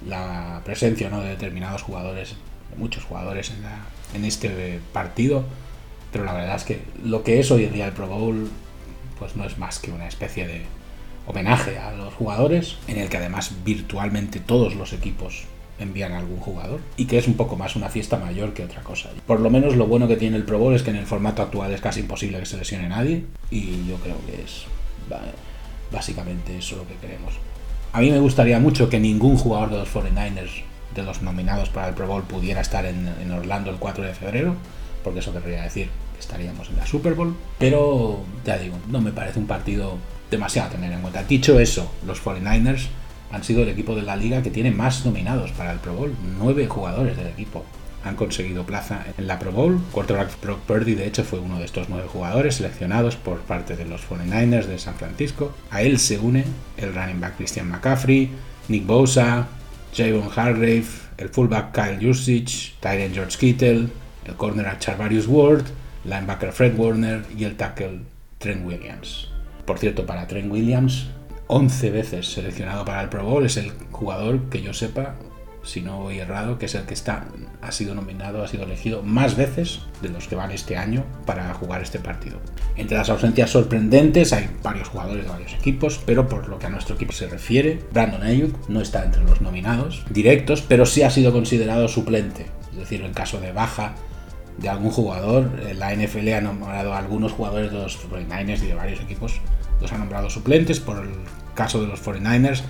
la 0.08 0.62
presencia 0.64 1.10
¿no? 1.10 1.20
de 1.20 1.28
determinados 1.28 1.82
jugadores, 1.82 2.34
de 2.70 2.76
muchos 2.78 3.04
jugadores 3.04 3.50
en, 3.50 3.62
la, 3.62 3.78
en 4.14 4.24
este 4.24 4.80
partido, 4.92 5.44
pero 6.12 6.24
la 6.24 6.32
verdad 6.32 6.56
es 6.56 6.64
que 6.64 6.82
lo 7.04 7.22
que 7.22 7.40
es 7.40 7.50
hoy 7.50 7.64
en 7.64 7.72
día 7.72 7.86
el 7.86 7.92
Pro 7.92 8.08
Bowl 8.08 8.50
pues 9.18 9.36
no 9.36 9.44
es 9.44 9.58
más 9.58 9.78
que 9.78 9.92
una 9.92 10.08
especie 10.08 10.46
de 10.46 10.62
homenaje 11.26 11.78
a 11.78 11.92
los 11.92 12.14
jugadores, 12.14 12.76
en 12.88 12.98
el 12.98 13.08
que 13.08 13.18
además 13.18 13.52
virtualmente 13.64 14.40
todos 14.40 14.74
los 14.74 14.92
equipos 14.92 15.44
envían 15.78 16.12
a 16.12 16.18
algún 16.18 16.40
jugador 16.40 16.80
y 16.96 17.06
que 17.06 17.18
es 17.18 17.26
un 17.26 17.34
poco 17.34 17.56
más 17.56 17.76
una 17.76 17.88
fiesta 17.88 18.18
mayor 18.18 18.52
que 18.52 18.64
otra 18.64 18.82
cosa. 18.82 19.10
Por 19.26 19.40
lo 19.40 19.50
menos 19.50 19.76
lo 19.76 19.86
bueno 19.86 20.08
que 20.08 20.16
tiene 20.16 20.36
el 20.36 20.44
Pro 20.44 20.58
Bowl 20.58 20.74
es 20.74 20.82
que 20.82 20.90
en 20.90 20.96
el 20.96 21.06
formato 21.06 21.42
actual 21.42 21.72
es 21.72 21.80
casi 21.80 22.00
imposible 22.00 22.38
que 22.38 22.46
se 22.46 22.56
lesione 22.56 22.88
nadie 22.88 23.24
y 23.50 23.86
yo 23.86 23.96
creo 23.96 24.16
que 24.26 24.42
es 24.42 24.64
básicamente 25.90 26.56
eso 26.58 26.76
lo 26.76 26.86
que 26.86 26.94
queremos. 26.96 27.34
A 27.92 28.00
mí 28.00 28.10
me 28.10 28.20
gustaría 28.20 28.58
mucho 28.58 28.88
que 28.88 29.00
ningún 29.00 29.36
jugador 29.36 29.70
de 29.70 29.78
los 29.78 29.88
49ers 29.92 30.62
de 30.94 31.02
los 31.02 31.22
nominados 31.22 31.68
para 31.68 31.88
el 31.88 31.94
Pro 31.94 32.06
Bowl 32.06 32.22
pudiera 32.24 32.60
estar 32.60 32.84
en, 32.86 33.30
Orlando 33.30 33.70
el 33.70 33.76
4 33.76 34.04
de 34.04 34.14
febrero, 34.14 34.54
porque 35.04 35.20
eso 35.20 35.32
querría 35.32 35.62
decir 35.62 35.88
que 36.14 36.20
estaríamos 36.20 36.68
en 36.68 36.76
la 36.76 36.86
Super 36.86 37.14
Bowl, 37.14 37.36
pero 37.58 38.20
ya 38.44 38.58
digo, 38.58 38.76
no 38.88 39.00
me 39.00 39.12
parece 39.12 39.38
un 39.38 39.46
partido 39.46 39.96
demasiado 40.30 40.68
a 40.68 40.72
tener 40.72 40.92
en 40.92 41.00
cuenta. 41.00 41.22
Dicho 41.24 41.58
eso, 41.58 41.90
los 42.06 42.22
49ers 42.22 42.86
han 43.32 43.44
sido 43.44 43.62
el 43.62 43.68
equipo 43.68 43.94
de 43.94 44.02
la 44.02 44.16
liga 44.16 44.42
que 44.42 44.50
tiene 44.50 44.70
más 44.70 45.04
nominados 45.04 45.52
para 45.52 45.72
el 45.72 45.78
Pro 45.78 45.94
Bowl. 45.94 46.14
Nueve 46.38 46.66
jugadores 46.66 47.16
del 47.16 47.28
equipo 47.28 47.64
han 48.04 48.16
conseguido 48.16 48.64
plaza 48.64 49.04
en 49.18 49.26
la 49.26 49.38
Pro 49.38 49.52
Bowl. 49.52 49.80
Quarterback 49.92 50.40
Brock 50.40 50.60
Purdy, 50.60 50.94
de 50.94 51.06
hecho, 51.06 51.22
fue 51.22 51.38
uno 51.38 51.58
de 51.58 51.64
estos 51.64 51.88
nueve 51.88 52.08
jugadores 52.10 52.56
seleccionados 52.56 53.16
por 53.16 53.40
parte 53.40 53.76
de 53.76 53.84
los 53.84 54.02
49ers 54.08 54.66
de 54.66 54.78
San 54.78 54.94
Francisco. 54.94 55.52
A 55.70 55.82
él 55.82 55.98
se 55.98 56.18
une 56.18 56.44
el 56.76 56.94
running 56.94 57.20
back 57.20 57.36
Christian 57.36 57.68
McCaffrey, 57.68 58.30
Nick 58.68 58.86
Bosa, 58.86 59.48
Javon 59.94 60.30
Hargrave, 60.34 60.86
el 61.18 61.28
fullback 61.28 61.72
Kyle 61.72 61.98
Juszczyk, 62.00 62.80
Tyrant 62.80 63.14
George 63.14 63.36
Kittle, 63.38 63.88
el 64.26 64.34
corner 64.36 64.78
Charvarius 64.78 65.26
Ward, 65.26 65.64
linebacker 66.04 66.52
Fred 66.52 66.78
Warner 66.78 67.24
y 67.36 67.44
el 67.44 67.56
tackle 67.56 68.00
Trent 68.38 68.64
Williams. 68.66 69.28
Por 69.66 69.78
cierto, 69.78 70.06
para 70.06 70.26
Trent 70.26 70.50
Williams, 70.50 71.08
11 71.48 71.90
veces 71.90 72.26
seleccionado 72.26 72.84
para 72.84 73.02
el 73.02 73.08
Pro 73.08 73.24
Bowl, 73.24 73.44
es 73.44 73.56
el 73.56 73.72
jugador 73.90 74.48
que 74.48 74.62
yo 74.62 74.72
sepa, 74.72 75.16
si 75.62 75.82
no 75.82 75.98
voy 75.98 76.18
errado, 76.18 76.58
que 76.58 76.66
es 76.66 76.74
el 76.74 76.84
que 76.84 76.94
está, 76.94 77.26
ha 77.60 77.72
sido 77.72 77.94
nominado, 77.94 78.42
ha 78.42 78.48
sido 78.48 78.64
elegido 78.64 79.02
más 79.02 79.36
veces 79.36 79.80
de 80.00 80.08
los 80.08 80.26
que 80.26 80.34
van 80.34 80.50
este 80.50 80.76
año 80.76 81.04
para 81.26 81.52
jugar 81.54 81.82
este 81.82 81.98
partido. 81.98 82.38
Entre 82.76 82.96
las 82.96 83.10
ausencias 83.10 83.50
sorprendentes 83.50 84.32
hay 84.32 84.48
varios 84.62 84.88
jugadores 84.88 85.24
de 85.24 85.30
varios 85.30 85.54
equipos, 85.54 86.00
pero 86.04 86.28
por 86.28 86.48
lo 86.48 86.58
que 86.58 86.66
a 86.66 86.70
nuestro 86.70 86.94
equipo 86.94 87.12
se 87.12 87.28
refiere, 87.28 87.80
Brandon 87.92 88.22
Ayuk 88.22 88.68
no 88.68 88.80
está 88.80 89.04
entre 89.04 89.22
los 89.24 89.40
nominados 89.40 90.04
directos, 90.10 90.62
pero 90.62 90.86
sí 90.86 91.02
ha 91.02 91.10
sido 91.10 91.32
considerado 91.32 91.88
suplente. 91.88 92.46
Es 92.72 92.78
decir, 92.78 93.02
en 93.02 93.12
caso 93.12 93.40
de 93.40 93.52
baja 93.52 93.94
de 94.58 94.68
algún 94.68 94.90
jugador, 94.90 95.50
la 95.76 95.94
NFL 95.94 96.28
ha 96.34 96.40
nombrado 96.40 96.94
a 96.94 96.98
algunos 96.98 97.32
jugadores 97.32 97.72
de 97.72 97.78
los 97.78 97.98
49ers 98.08 98.62
y 98.62 98.66
de 98.66 98.74
varios 98.74 99.00
equipos 99.00 99.40
los 99.80 99.92
han 99.92 100.00
nombrado 100.00 100.30
suplentes. 100.30 100.80
Por 100.80 100.98
el 100.98 101.10
caso 101.54 101.80
de 101.80 101.86
los 101.86 102.04
49ers, 102.04 102.62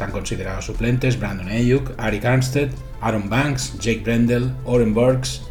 están 0.00 0.12
considerados 0.12 0.64
suplentes 0.64 1.20
Brandon 1.20 1.50
Ayuk, 1.50 1.92
Ari 1.98 2.24
Armstead, 2.24 2.70
Aaron 3.02 3.28
Banks, 3.28 3.78
Jake 3.80 4.00
Brendel, 4.00 4.50
Oren 4.64 4.94
Burks, 4.94 5.42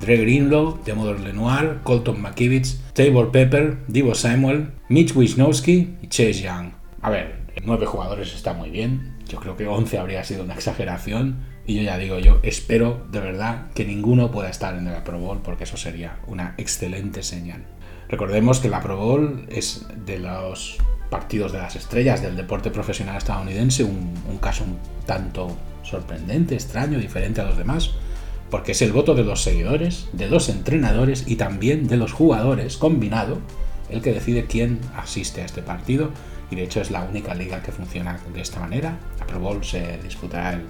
Dre 0.00 0.16
Greenlow, 0.16 0.82
Demodor 0.82 1.20
Lenoir, 1.20 1.80
Colton 1.82 2.22
McKivitz, 2.22 2.80
Tabor 2.94 3.30
Pepper, 3.30 3.76
Divo 3.86 4.14
Samuel, 4.14 4.70
Mitch 4.88 5.14
Wisnowski 5.14 5.98
y 6.00 6.08
Chase 6.08 6.40
Young. 6.40 6.70
A 7.02 7.10
ver, 7.10 7.40
nueve 7.66 7.84
jugadores 7.84 8.34
está 8.34 8.54
muy 8.54 8.70
bien. 8.70 9.18
Yo 9.28 9.40
creo 9.40 9.58
que 9.58 9.66
11 9.66 9.98
habría 9.98 10.24
sido 10.24 10.42
una 10.42 10.54
exageración. 10.54 11.44
Y 11.66 11.74
yo 11.74 11.82
ya 11.82 11.98
digo, 11.98 12.18
yo 12.18 12.38
espero 12.42 13.06
de 13.12 13.20
verdad 13.20 13.70
que 13.74 13.84
ninguno 13.84 14.30
pueda 14.30 14.48
estar 14.48 14.74
en 14.74 14.86
el 14.86 15.02
Pro 15.02 15.18
Bowl 15.18 15.42
porque 15.42 15.64
eso 15.64 15.76
sería 15.76 16.16
una 16.26 16.54
excelente 16.56 17.22
señal. 17.22 17.66
Recordemos 18.08 18.60
que 18.60 18.70
la 18.70 18.80
Pro 18.80 18.96
Bowl 18.96 19.44
es 19.50 19.86
de 20.06 20.18
los 20.18 20.78
partidos 21.10 21.52
de 21.52 21.58
las 21.58 21.76
estrellas 21.76 22.22
del 22.22 22.36
deporte 22.36 22.70
profesional 22.70 23.16
estadounidense 23.16 23.84
un, 23.84 24.38
caso 24.40 24.64
un 24.64 24.78
tanto 25.06 25.56
sorprendente, 25.82 26.54
extraño, 26.54 26.98
diferente 26.98 27.40
a 27.40 27.44
los 27.44 27.56
demás, 27.56 27.92
porque 28.50 28.72
es 28.72 28.82
el 28.82 28.92
voto 28.92 29.14
de 29.14 29.24
los 29.24 29.42
seguidores, 29.42 30.08
de 30.12 30.28
los 30.28 30.48
entrenadores 30.48 31.24
y 31.26 31.36
también 31.36 31.88
de 31.88 31.96
los 31.96 32.12
jugadores 32.12 32.76
combinado 32.76 33.38
el 33.90 34.02
que 34.02 34.12
decide 34.12 34.46
quién 34.46 34.80
asiste 34.96 35.42
a 35.42 35.44
este 35.46 35.62
partido. 35.62 36.10
Y 36.50 36.56
de 36.56 36.64
hecho 36.64 36.80
es 36.80 36.90
la 36.90 37.02
única 37.02 37.34
liga 37.34 37.62
que 37.62 37.72
funciona 37.72 38.18
de 38.32 38.40
esta 38.40 38.60
manera. 38.60 38.98
La 39.18 39.26
Pro 39.26 39.38
Bowl 39.38 39.64
se 39.64 39.98
disputará 40.02 40.60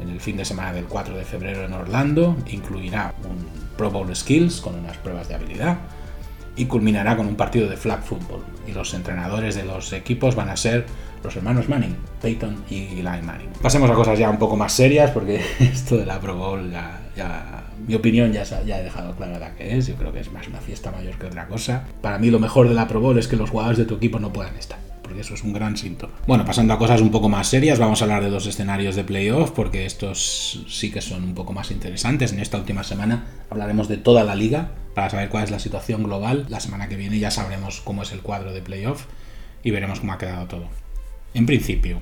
en 0.00 0.08
el 0.08 0.20
fin 0.20 0.36
de 0.36 0.46
semana 0.46 0.72
del 0.72 0.84
4 0.84 1.14
de 1.14 1.24
febrero 1.24 1.64
en 1.64 1.74
Orlando, 1.74 2.36
incluirá 2.50 3.14
un 3.24 3.46
Pro 3.76 3.90
Bowl 3.90 4.14
Skills 4.14 4.60
con 4.60 4.78
unas 4.78 4.96
pruebas 4.98 5.28
de 5.28 5.34
habilidad 5.34 5.78
y 6.56 6.66
culminará 6.66 7.16
con 7.16 7.26
un 7.26 7.36
partido 7.36 7.68
de 7.68 7.76
flag 7.76 8.02
football. 8.02 8.42
Y 8.66 8.72
los 8.72 8.94
entrenadores 8.94 9.54
de 9.54 9.64
los 9.64 9.92
equipos 9.92 10.34
van 10.34 10.48
a 10.48 10.56
ser 10.56 10.86
los 11.22 11.36
hermanos 11.36 11.68
Manning, 11.68 11.96
Peyton 12.22 12.64
y 12.70 12.98
Eli 12.98 13.22
Manning. 13.22 13.50
Pasemos 13.60 13.90
a 13.90 13.94
cosas 13.94 14.18
ya 14.18 14.30
un 14.30 14.38
poco 14.38 14.56
más 14.56 14.72
serias, 14.72 15.10
porque 15.10 15.40
esto 15.60 15.96
de 15.96 16.06
la 16.06 16.20
Pro 16.20 16.36
Bowl 16.36 16.70
ya, 16.70 17.64
mi 17.86 17.94
opinión 17.94 18.32
ya, 18.32 18.44
ya 18.44 18.80
he 18.80 18.82
dejado 18.82 19.14
clara 19.16 19.38
la 19.38 19.54
que 19.54 19.76
es. 19.76 19.86
Yo 19.86 19.94
creo 19.94 20.12
que 20.12 20.20
es 20.20 20.32
más 20.32 20.48
una 20.48 20.60
fiesta 20.60 20.90
mayor 20.90 21.18
que 21.18 21.26
otra 21.26 21.46
cosa. 21.46 21.84
Para 22.00 22.18
mí 22.18 22.30
lo 22.30 22.38
mejor 22.38 22.68
de 22.68 22.74
la 22.74 22.88
Pro 22.88 23.00
Bowl 23.00 23.18
es 23.18 23.28
que 23.28 23.36
los 23.36 23.50
jugadores 23.50 23.78
de 23.78 23.84
tu 23.84 23.96
equipo 23.96 24.18
no 24.18 24.32
puedan 24.32 24.56
estar 24.56 24.89
porque 25.10 25.22
eso 25.22 25.34
es 25.34 25.42
un 25.42 25.52
gran 25.52 25.76
síntoma. 25.76 26.12
Bueno, 26.28 26.44
pasando 26.44 26.72
a 26.72 26.78
cosas 26.78 27.00
un 27.00 27.10
poco 27.10 27.28
más 27.28 27.48
serias, 27.48 27.80
vamos 27.80 28.00
a 28.00 28.04
hablar 28.04 28.22
de 28.22 28.30
dos 28.30 28.46
escenarios 28.46 28.94
de 28.94 29.02
playoff, 29.02 29.50
porque 29.50 29.84
estos 29.84 30.64
sí 30.68 30.92
que 30.92 31.00
son 31.00 31.24
un 31.24 31.34
poco 31.34 31.52
más 31.52 31.72
interesantes. 31.72 32.32
En 32.32 32.38
esta 32.38 32.58
última 32.58 32.84
semana 32.84 33.26
hablaremos 33.50 33.88
de 33.88 33.96
toda 33.96 34.22
la 34.22 34.36
liga, 34.36 34.70
para 34.94 35.10
saber 35.10 35.28
cuál 35.28 35.42
es 35.42 35.50
la 35.50 35.58
situación 35.58 36.04
global. 36.04 36.46
La 36.48 36.60
semana 36.60 36.88
que 36.88 36.94
viene 36.94 37.18
ya 37.18 37.32
sabremos 37.32 37.80
cómo 37.80 38.04
es 38.04 38.12
el 38.12 38.20
cuadro 38.20 38.52
de 38.52 38.62
playoff 38.62 39.06
y 39.64 39.72
veremos 39.72 39.98
cómo 39.98 40.12
ha 40.12 40.18
quedado 40.18 40.46
todo. 40.46 40.68
En 41.34 41.44
principio, 41.44 42.00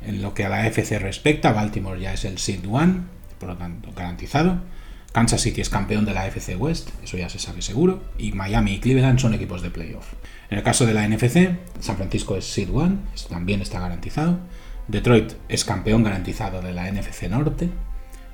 en 0.00 0.22
lo 0.22 0.32
que 0.32 0.44
a 0.44 0.48
la 0.48 0.68
FC 0.68 1.00
respecta, 1.00 1.50
Baltimore 1.50 2.00
ya 2.00 2.12
es 2.12 2.24
el 2.24 2.38
seed 2.38 2.60
one, 2.70 3.00
por 3.40 3.48
lo 3.48 3.56
tanto 3.56 3.90
garantizado. 3.90 4.60
Kansas 5.10 5.40
City 5.40 5.62
es 5.62 5.68
campeón 5.68 6.04
de 6.04 6.14
la 6.14 6.28
FC 6.28 6.54
West, 6.54 6.90
eso 7.02 7.16
ya 7.16 7.28
se 7.28 7.40
sabe 7.40 7.60
seguro, 7.60 8.04
y 8.18 8.30
Miami 8.30 8.74
y 8.74 8.78
Cleveland 8.78 9.18
son 9.18 9.34
equipos 9.34 9.62
de 9.62 9.70
playoff. 9.70 10.06
En 10.50 10.58
el 10.58 10.64
caso 10.64 10.86
de 10.86 10.94
la 10.94 11.06
NFC, 11.08 11.56
San 11.80 11.96
Francisco 11.96 12.36
es 12.36 12.44
Seed 12.44 12.70
One, 12.72 12.98
también 13.28 13.60
está 13.60 13.80
garantizado. 13.80 14.38
Detroit 14.88 15.32
es 15.48 15.64
campeón 15.64 16.04
garantizado 16.04 16.62
de 16.62 16.72
la 16.72 16.90
NFC 16.90 17.24
Norte, 17.28 17.70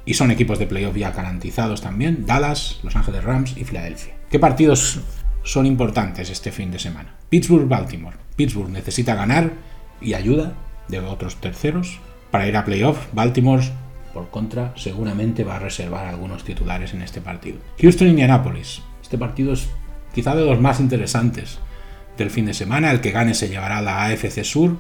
y 0.05 0.15
son 0.15 0.31
equipos 0.31 0.59
de 0.59 0.67
playoff 0.67 0.97
ya 0.97 1.13
garantizados 1.13 1.81
también, 1.81 2.27
Dallas, 2.27 2.81
Los 2.83 2.97
Ángeles 2.97 3.25
Rams 3.25 3.57
y 3.57 3.65
Filadelfia. 3.65 4.15
¿Qué 4.31 4.39
partidos 4.39 5.01
son 5.45 5.67
importantes 5.67 6.31
este 6.31 6.51
fin 6.51 6.71
de 6.71 6.79
semana? 6.79 7.15
Pittsburgh-Baltimore. 7.31 8.17
Pittsburgh 8.37 8.71
necesita 8.71 9.15
ganar 9.15 9.53
y 10.01 10.15
ayuda 10.15 10.55
de 10.89 11.01
otros 11.01 11.37
terceros 11.37 12.01
para 12.31 12.49
ir 12.49 12.57
a 12.57 12.65
playoff. 12.65 13.07
Baltimore 13.13 13.63
Por 14.13 14.29
contra, 14.31 14.75
seguramente 14.77 15.45
va 15.45 15.57
a 15.57 15.61
reservar 15.61 16.07
algunos 16.07 16.45
titulares 16.45 16.93
en 16.93 17.03
este 17.03 17.21
partido. 17.21 17.59
Houston-Indianapolis. 17.81 18.83
Este 19.01 19.17
partido 19.17 19.55
es 19.55 19.69
quizá 20.15 20.35
de 20.35 20.45
los 20.45 20.61
más 20.61 20.81
interesantes 20.81 21.59
del 22.23 22.31
fin 22.31 22.47
de 22.47 22.55
semana. 22.55 22.91
El 22.91 23.01
que 23.01 23.11
gane 23.11 23.35
se 23.35 23.49
llevará 23.49 23.79
a 23.79 23.83
la 23.83 24.05
AFC 24.05 24.45
Sur 24.45 24.79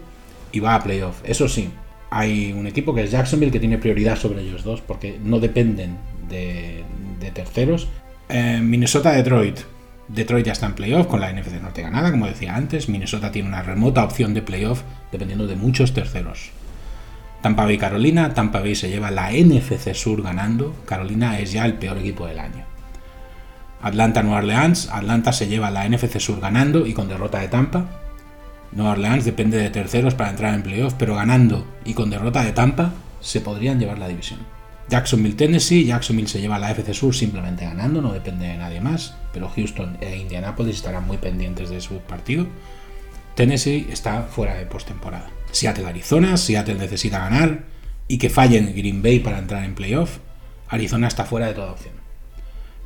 y 0.53 0.61
va 0.61 0.75
a 0.75 0.83
playoff. 0.83 1.21
Eso 1.25 1.49
sí, 1.49 1.71
hay 2.11 2.53
un 2.53 2.67
equipo 2.67 2.95
que 2.95 3.03
es 3.03 3.11
Jacksonville 3.11 3.53
que 3.53 3.61
tiene 3.61 3.79
prioridad 3.79 4.17
sobre 4.17 4.43
ellos 4.43 4.65
dos 4.65 4.81
porque 4.81 5.19
no 5.23 5.41
dependen 5.41 5.99
de, 6.29 6.85
terceros. 7.35 7.89
Eh, 8.29 8.61
Minnesota-Detroit. 8.63 9.61
Detroit 10.09 10.45
ya 10.45 10.53
está 10.53 10.67
en 10.67 10.75
playoff 10.75 11.07
con 11.07 11.21
la 11.21 11.33
NFC 11.33 11.61
Norte 11.63 11.81
ganada, 11.81 12.11
como 12.11 12.27
decía 12.27 12.55
antes. 12.55 12.89
Minnesota 12.89 13.33
tiene 13.33 13.49
una 13.49 13.63
remota 13.63 14.05
opción 14.05 14.35
de 14.35 14.43
playoff 14.43 14.83
dependiendo 15.11 15.47
de 15.47 15.57
muchos 15.57 15.95
terceros. 15.95 16.51
Tampa 17.41 17.65
Bay 17.65 17.79
Carolina, 17.79 18.35
Tampa 18.35 18.61
Bay 18.61 18.75
se 18.75 18.89
lleva 18.89 19.11
la 19.11 19.33
NFC 19.33 19.95
Sur 19.95 20.23
ganando, 20.23 20.75
Carolina 20.87 21.41
es 21.41 21.53
ya 21.53 21.65
el 21.65 21.75
peor 21.75 21.99
equipo 21.99 22.27
del 22.27 22.39
año. 22.39 22.72
Atlanta 23.83 24.23
Nueva 24.23 24.39
Orleans, 24.39 24.89
Atlanta 24.93 25.33
se 25.33 25.49
lleva 25.49 25.71
la 25.71 25.89
NFC 25.89 26.21
Sur 26.21 26.41
ganando 26.41 26.87
y 26.87 26.95
con 26.95 27.09
derrota 27.09 27.41
de 27.41 27.49
Tampa. 27.49 27.87
Nueva 28.71 28.93
Orleans 28.93 29.25
depende 29.25 29.59
de 29.59 29.71
terceros 29.71 30.15
para 30.15 30.31
entrar 30.31 30.55
en 30.55 30.62
playoff, 30.62 30.95
pero 30.97 31.17
ganando 31.17 31.67
y 31.85 31.95
con 31.95 32.09
derrota 32.09 32.45
de 32.45 32.53
Tampa 32.53 32.93
se 33.21 33.41
podrían 33.41 33.81
llevar 33.81 33.99
la 33.99 34.09
división. 34.09 34.41
Jacksonville 34.89 35.35
Tennessee, 35.35 35.85
Jacksonville 35.85 36.29
se 36.29 36.41
lleva 36.41 36.59
la 36.59 36.73
NFC 36.73 36.93
Sur 36.93 37.15
simplemente 37.15 37.65
ganando, 37.65 38.01
no 38.01 38.12
depende 38.12 38.47
de 38.47 38.57
nadie 38.57 38.81
más, 38.81 39.15
pero 39.33 39.49
Houston 39.49 39.99
e 40.01 40.17
Indianapolis 40.17 40.77
estarán 40.77 41.07
muy 41.07 41.17
pendientes 41.17 41.71
de 41.71 41.81
su 41.81 41.99
partido. 41.99 42.47
Tennessee 43.35 43.89
está 43.91 44.23
fuera 44.23 44.55
de 44.55 44.67
postemporada. 44.67 45.31
Seattle 45.51 45.87
Arizona, 45.87 46.37
Seattle 46.37 46.75
necesita 46.75 47.19
ganar 47.19 47.65
y 48.07 48.19
que 48.19 48.31
fallen 48.31 48.75
Green 48.77 49.03
Bay 49.03 49.21
para 49.21 49.39
entrar 49.39 49.65
en 49.65 49.75
playoff. 49.75 50.19
Arizona 50.69 51.09
está 51.09 51.25
fuera 51.25 51.47
de 51.47 51.55
toda 51.55 51.73
opción. 51.73 52.01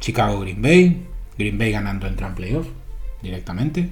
Chicago 0.00 0.40
Green 0.40 0.62
Bay, 0.62 1.06
Green 1.38 1.58
Bay 1.58 1.72
ganando 1.72 2.06
entra 2.06 2.28
en 2.28 2.34
playoff 2.34 2.66
directamente. 3.22 3.88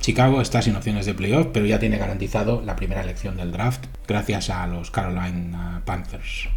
Chicago 0.00 0.40
está 0.40 0.60
sin 0.60 0.76
opciones 0.76 1.06
de 1.06 1.14
playoff, 1.14 1.48
pero 1.52 1.64
ya 1.64 1.78
tiene 1.78 1.96
garantizado 1.96 2.60
la 2.60 2.76
primera 2.76 3.00
elección 3.00 3.36
del 3.36 3.52
draft 3.52 3.86
gracias 4.06 4.50
a 4.50 4.66
los 4.66 4.90
Carolina 4.90 5.82
Panthers. 5.84 6.48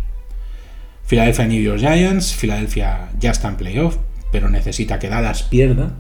Philadelphia 1.08 1.48
New 1.48 1.62
York 1.62 1.80
Giants, 1.80 2.34
Philadelphia 2.34 3.10
ya 3.18 3.32
está 3.32 3.48
en 3.48 3.56
playoff, 3.56 3.98
pero 4.32 4.50
necesita 4.50 5.00
que 5.00 5.08
Dallas 5.08 5.44
pierda 5.44 5.94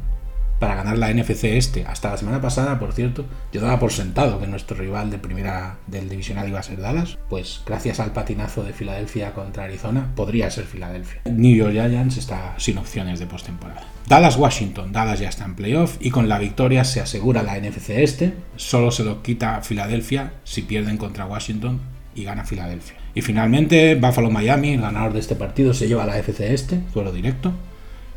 para 0.60 0.76
ganar 0.76 0.98
la 0.98 1.14
NFC 1.14 1.46
este. 1.46 1.86
Hasta 1.86 2.12
la 2.12 2.18
semana 2.18 2.42
pasada, 2.42 2.80
por 2.80 2.94
cierto, 2.94 3.26
yo 3.52 3.62
daba 3.62 3.80
por 3.80 3.92
sentado 3.92 4.40
que 4.40 4.48
nuestro 4.48 4.78
rival 4.78 5.10
de 5.10 5.18
primera 5.18 5.78
del 5.88 6.10
divisional 6.10 6.48
iba 6.50 6.60
a 6.60 6.64
ser 6.64 6.82
Dallas. 6.82 7.18
Pues 7.30 7.62
gracias 7.66 8.00
al 8.00 8.14
patinazo 8.14 8.64
de 8.64 8.74
Filadelfia 8.74 9.34
contra 9.34 9.66
Arizona, 9.66 10.12
podría 10.16 10.50
ser 10.50 10.66
Filadelfia. 10.66 11.22
New 11.26 11.56
York 11.56 11.74
Giants 11.74 12.18
está 12.18 12.56
sin 12.58 12.78
opciones 12.78 13.20
de 13.20 13.28
postemporada. 13.28 13.86
Dallas-Washington. 14.08 14.92
Dallas 14.92 15.20
ya 15.20 15.30
está 15.30 15.46
en 15.46 15.56
playoff 15.56 15.98
y 16.00 16.12
con 16.12 16.30
la 16.30 16.40
victoria 16.40 16.84
se 16.86 17.02
asegura 17.02 17.44
la 17.44 17.60
NFC 17.60 17.90
este. 17.90 18.34
Solo 18.56 18.92
se 18.92 19.04
lo 19.04 19.22
quita 19.22 19.62
Filadelfia 19.62 20.34
si 20.44 20.62
pierden 20.62 20.98
contra 20.98 21.26
Washington 21.26 21.80
y 22.16 22.24
gana 22.24 22.46
Filadelfia. 22.46 22.98
Y 23.14 23.22
finalmente, 23.22 23.96
Buffalo-Miami, 23.96 24.74
el 24.74 24.82
ganador 24.82 25.14
de 25.14 25.20
este 25.20 25.36
partido, 25.36 25.74
se 25.74 25.88
lleva 25.88 26.04
a 26.04 26.08
la 26.08 26.20
FC 26.20 26.54
este, 26.54 26.80
duelo 26.94 27.12
directo. 27.12 27.52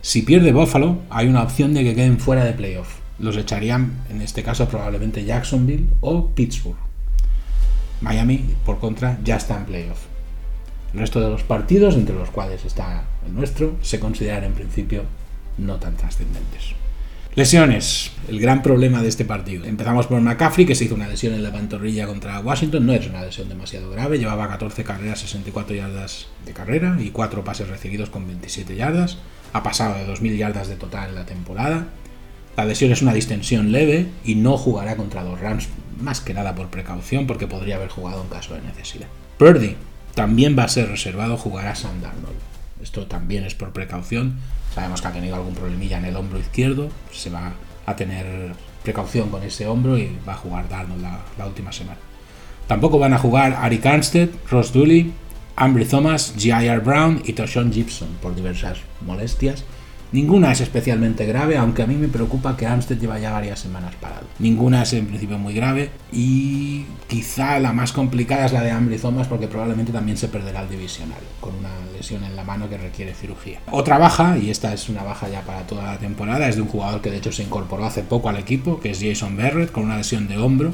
Si 0.02 0.22
pierde 0.22 0.52
Buffalo, 0.52 0.98
hay 1.10 1.26
una 1.26 1.42
opción 1.42 1.74
de 1.74 1.84
que 1.84 1.94
queden 1.94 2.18
fuera 2.18 2.44
de 2.44 2.54
playoff. 2.54 2.88
Los 3.18 3.36
echarían, 3.36 3.98
en 4.08 4.22
este 4.22 4.42
caso, 4.42 4.66
probablemente 4.66 5.26
Jacksonville 5.26 5.88
o 6.00 6.30
Pittsburgh. 6.30 6.78
Miami, 8.00 8.54
por 8.64 8.78
contra, 8.78 9.18
ya 9.22 9.36
está 9.36 9.58
en 9.58 9.66
playoff. 9.66 9.98
El 10.94 11.00
resto 11.00 11.20
de 11.20 11.28
los 11.28 11.42
partidos, 11.42 11.96
entre 11.96 12.14
los 12.14 12.30
cuales 12.30 12.64
está 12.64 13.04
el 13.26 13.34
nuestro, 13.34 13.76
se 13.82 14.00
consideran 14.00 14.44
en 14.44 14.54
principio 14.54 15.04
no 15.58 15.76
tan 15.76 15.96
trascendentes. 15.96 16.74
Lesiones, 17.34 18.10
el 18.28 18.40
gran 18.40 18.62
problema 18.62 19.02
de 19.02 19.08
este 19.08 19.26
partido. 19.26 19.66
Empezamos 19.66 20.06
por 20.06 20.20
McCaffrey, 20.20 20.64
que 20.64 20.74
se 20.74 20.86
hizo 20.86 20.94
una 20.94 21.08
lesión 21.08 21.34
en 21.34 21.42
la 21.42 21.52
pantorrilla 21.52 22.06
contra 22.06 22.40
Washington. 22.40 22.86
No 22.86 22.94
es 22.94 23.06
una 23.06 23.22
lesión 23.22 23.50
demasiado 23.50 23.90
grave, 23.90 24.18
llevaba 24.18 24.48
14 24.48 24.82
carreras, 24.82 25.20
64 25.20 25.76
yardas 25.76 26.26
de 26.46 26.52
carrera 26.54 26.96
y 26.98 27.10
4 27.10 27.44
pases 27.44 27.68
recibidos 27.68 28.08
con 28.08 28.26
27 28.26 28.74
yardas. 28.74 29.18
Ha 29.52 29.62
pasado 29.62 29.94
de 29.94 30.06
2.000 30.06 30.36
yardas 30.36 30.68
de 30.68 30.76
total 30.76 31.10
en 31.10 31.14
la 31.16 31.26
temporada. 31.26 31.86
La 32.56 32.64
lesión 32.64 32.92
es 32.92 33.02
una 33.02 33.12
distensión 33.12 33.72
leve 33.72 34.06
y 34.24 34.34
no 34.34 34.56
jugará 34.56 34.96
contra 34.96 35.22
los 35.22 35.40
Rams, 35.40 35.68
más 36.00 36.20
que 36.20 36.34
nada 36.34 36.54
por 36.54 36.68
precaución, 36.68 37.26
porque 37.26 37.46
podría 37.46 37.76
haber 37.76 37.88
jugado 37.88 38.22
en 38.22 38.28
caso 38.28 38.54
de 38.54 38.62
necesidad. 38.62 39.08
Purdy 39.38 39.76
también 40.14 40.58
va 40.58 40.64
a 40.64 40.68
ser 40.68 40.88
reservado, 40.88 41.36
jugará 41.36 41.74
Sam 41.74 42.00
Darnold. 42.00 42.36
Esto 42.82 43.06
también 43.06 43.44
es 43.44 43.54
por 43.54 43.72
precaución 43.72 44.38
Sabemos 44.74 45.02
que 45.02 45.08
ha 45.08 45.12
tenido 45.12 45.34
algún 45.36 45.54
problemilla 45.54 45.98
en 45.98 46.04
el 46.04 46.16
hombro 46.16 46.38
izquierdo, 46.38 46.88
se 47.12 47.30
va 47.30 47.52
a 47.86 47.96
tener 47.96 48.52
precaución 48.82 49.28
con 49.28 49.42
ese 49.42 49.66
hombro 49.66 49.98
y 49.98 50.16
va 50.26 50.34
a 50.34 50.36
jugar 50.36 50.68
Darnold 50.68 51.02
la, 51.38 51.46
última 51.46 51.72
semana. 51.72 51.98
Tampoco 52.68 52.98
van 52.98 53.12
a 53.12 53.18
jugar 53.18 53.56
Ari 53.60 53.80
Armstead, 53.82 54.28
Ross 54.48 54.72
Dooley, 54.72 55.12
Ambry 55.60 55.84
Thomas, 55.84 56.34
J.R. 56.36 56.80
Brown 56.80 57.22
y 57.24 57.34
Toshon 57.34 57.72
Gibson 57.72 58.08
por 58.20 58.34
diversas 58.34 58.78
molestias 59.06 59.64
Ninguna 60.12 60.50
es 60.50 60.60
especialmente 60.60 61.24
grave, 61.24 61.56
aunque 61.56 61.82
a 61.82 61.86
mí 61.86 61.94
me 61.94 62.08
preocupa 62.08 62.56
que 62.56 62.66
Amstead 62.66 62.98
lleva 62.98 63.20
ya 63.20 63.30
varias 63.30 63.60
semanas 63.60 63.94
parado. 63.94 64.26
Ninguna 64.40 64.82
es 64.82 64.92
en 64.92 65.06
principio 65.06 65.38
muy 65.38 65.54
grave 65.54 65.90
y 66.10 66.84
quizá 67.06 67.60
la 67.60 67.72
más 67.72 67.92
complicada 67.92 68.46
es 68.46 68.52
la 68.52 68.62
de 68.62 68.72
Ambry 68.72 68.98
Thomas 68.98 69.28
porque 69.28 69.46
probablemente 69.46 69.92
también 69.92 70.18
se 70.18 70.26
perderá 70.26 70.62
el 70.62 70.68
divisional 70.68 71.20
con 71.40 71.54
una 71.54 71.70
lesión 71.96 72.24
en 72.24 72.34
la 72.34 72.42
mano 72.42 72.68
que 72.68 72.76
requiere 72.76 73.14
cirugía. 73.14 73.60
Otra 73.70 73.98
baja, 73.98 74.36
y 74.36 74.50
esta 74.50 74.72
es 74.72 74.88
una 74.88 75.04
baja 75.04 75.28
ya 75.28 75.42
para 75.42 75.64
toda 75.68 75.84
la 75.84 75.98
temporada, 75.98 76.48
es 76.48 76.56
de 76.56 76.62
un 76.62 76.68
jugador 76.68 77.00
que 77.00 77.12
de 77.12 77.18
hecho 77.18 77.30
se 77.30 77.44
incorporó 77.44 77.84
hace 77.84 78.02
poco 78.02 78.28
al 78.28 78.36
equipo, 78.36 78.80
que 78.80 78.90
es 78.90 79.00
Jason 79.00 79.36
Barrett 79.36 79.70
con 79.70 79.84
una 79.84 79.96
lesión 79.96 80.26
de 80.26 80.38
hombro. 80.38 80.72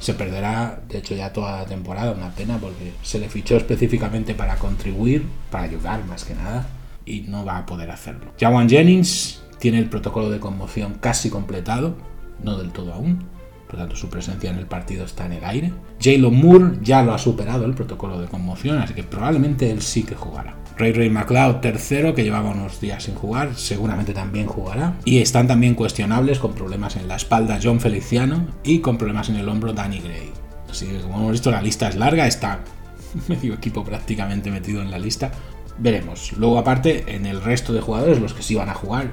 Se 0.00 0.14
perderá, 0.14 0.80
de 0.88 0.98
hecho, 0.98 1.14
ya 1.14 1.32
toda 1.32 1.58
la 1.58 1.66
temporada, 1.66 2.12
una 2.12 2.30
pena, 2.30 2.58
porque 2.58 2.92
se 3.02 3.18
le 3.18 3.28
fichó 3.28 3.56
específicamente 3.56 4.34
para 4.34 4.56
contribuir, 4.56 5.24
para 5.50 5.64
ayudar 5.64 6.04
más 6.06 6.24
que 6.24 6.34
nada 6.34 6.66
y 7.04 7.22
no 7.22 7.44
va 7.44 7.58
a 7.58 7.66
poder 7.66 7.90
hacerlo. 7.90 8.32
Jawan 8.38 8.68
Jennings 8.68 9.42
tiene 9.58 9.78
el 9.78 9.88
protocolo 9.88 10.30
de 10.30 10.40
conmoción 10.40 10.94
casi 11.00 11.30
completado, 11.30 11.96
no 12.42 12.56
del 12.56 12.72
todo 12.72 12.94
aún, 12.94 13.24
por 13.70 13.78
lo 13.78 13.84
tanto 13.84 13.96
su 13.96 14.08
presencia 14.08 14.50
en 14.50 14.58
el 14.58 14.66
partido 14.66 15.04
está 15.04 15.26
en 15.26 15.34
el 15.34 15.44
aire. 15.44 15.72
Jalen 16.00 16.34
Moore 16.34 16.78
ya 16.82 17.04
lo 17.04 17.14
ha 17.14 17.18
superado 17.18 17.64
el 17.64 17.74
protocolo 17.74 18.20
de 18.20 18.26
conmoción, 18.26 18.78
así 18.78 18.94
que 18.94 19.04
probablemente 19.04 19.70
él 19.70 19.80
sí 19.80 20.02
que 20.02 20.16
jugará. 20.16 20.56
Ray 20.76 20.92
Ray 20.92 21.08
McLeod 21.08 21.60
tercero, 21.60 22.14
que 22.14 22.24
llevaba 22.24 22.50
unos 22.50 22.80
días 22.80 23.04
sin 23.04 23.14
jugar, 23.14 23.54
seguramente 23.54 24.12
también 24.12 24.46
jugará. 24.46 24.96
Y 25.04 25.18
están 25.18 25.46
también 25.46 25.74
cuestionables 25.74 26.40
con 26.40 26.52
problemas 26.52 26.96
en 26.96 27.06
la 27.06 27.14
espalda 27.14 27.60
John 27.62 27.78
Feliciano 27.78 28.48
y 28.64 28.80
con 28.80 28.98
problemas 28.98 29.28
en 29.28 29.36
el 29.36 29.48
hombro 29.48 29.72
Danny 29.72 30.00
Gray. 30.00 30.32
Así 30.68 30.86
que 30.86 30.98
como 31.00 31.18
hemos 31.18 31.32
visto 31.32 31.50
la 31.52 31.62
lista 31.62 31.88
es 31.88 31.96
larga, 31.96 32.26
está 32.26 32.64
medio 33.28 33.54
equipo 33.54 33.84
prácticamente 33.84 34.50
metido 34.50 34.82
en 34.82 34.90
la 34.90 34.98
lista 34.98 35.30
veremos. 35.78 36.32
Luego, 36.36 36.58
aparte, 36.58 37.14
en 37.14 37.26
el 37.26 37.42
resto 37.42 37.72
de 37.72 37.80
jugadores, 37.80 38.20
los 38.20 38.34
que 38.34 38.42
sí 38.42 38.54
van 38.54 38.68
a 38.68 38.74
jugar, 38.74 39.10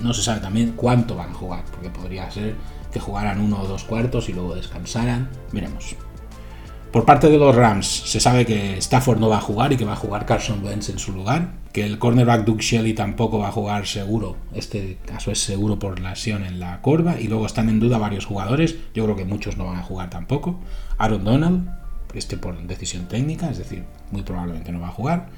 no 0.00 0.12
se 0.12 0.22
sabe 0.22 0.40
también 0.40 0.72
cuánto 0.72 1.16
van 1.16 1.30
a 1.30 1.34
jugar, 1.34 1.64
porque 1.70 1.90
podría 1.90 2.30
ser 2.30 2.54
que 2.92 3.00
jugaran 3.00 3.40
uno 3.40 3.60
o 3.60 3.66
dos 3.66 3.84
cuartos 3.84 4.28
y 4.28 4.32
luego 4.32 4.54
descansaran. 4.54 5.28
Veremos. 5.52 5.96
Por 6.92 7.06
parte 7.06 7.30
de 7.30 7.38
los 7.38 7.56
Rams, 7.56 7.86
se 7.86 8.20
sabe 8.20 8.44
que 8.44 8.76
Stafford 8.76 9.18
no 9.18 9.30
va 9.30 9.38
a 9.38 9.40
jugar 9.40 9.72
y 9.72 9.78
que 9.78 9.86
va 9.86 9.94
a 9.94 9.96
jugar 9.96 10.26
Carson 10.26 10.62
Wentz 10.62 10.90
en 10.90 10.98
su 10.98 11.12
lugar. 11.12 11.54
Que 11.72 11.86
el 11.86 11.98
cornerback 11.98 12.44
Doug 12.44 12.60
Shelley 12.60 12.92
tampoco 12.92 13.38
va 13.38 13.48
a 13.48 13.52
jugar 13.52 13.86
seguro. 13.86 14.36
Este 14.52 14.98
caso 15.06 15.30
es 15.30 15.38
seguro 15.38 15.78
por 15.78 16.00
lesión 16.00 16.44
en 16.44 16.60
la 16.60 16.82
corva. 16.82 17.18
Y 17.18 17.28
luego 17.28 17.46
están 17.46 17.70
en 17.70 17.80
duda 17.80 17.96
varios 17.96 18.26
jugadores. 18.26 18.76
Yo 18.94 19.04
creo 19.04 19.16
que 19.16 19.24
muchos 19.24 19.56
no 19.56 19.64
van 19.64 19.78
a 19.78 19.82
jugar 19.82 20.10
tampoco. 20.10 20.60
Aaron 20.98 21.24
Donald, 21.24 21.70
este 22.12 22.36
por 22.36 22.60
decisión 22.66 23.08
técnica, 23.08 23.48
es 23.48 23.56
decir, 23.56 23.84
muy 24.10 24.20
probablemente 24.20 24.70
no 24.70 24.80
va 24.80 24.88
a 24.88 24.92
jugar. 24.92 25.28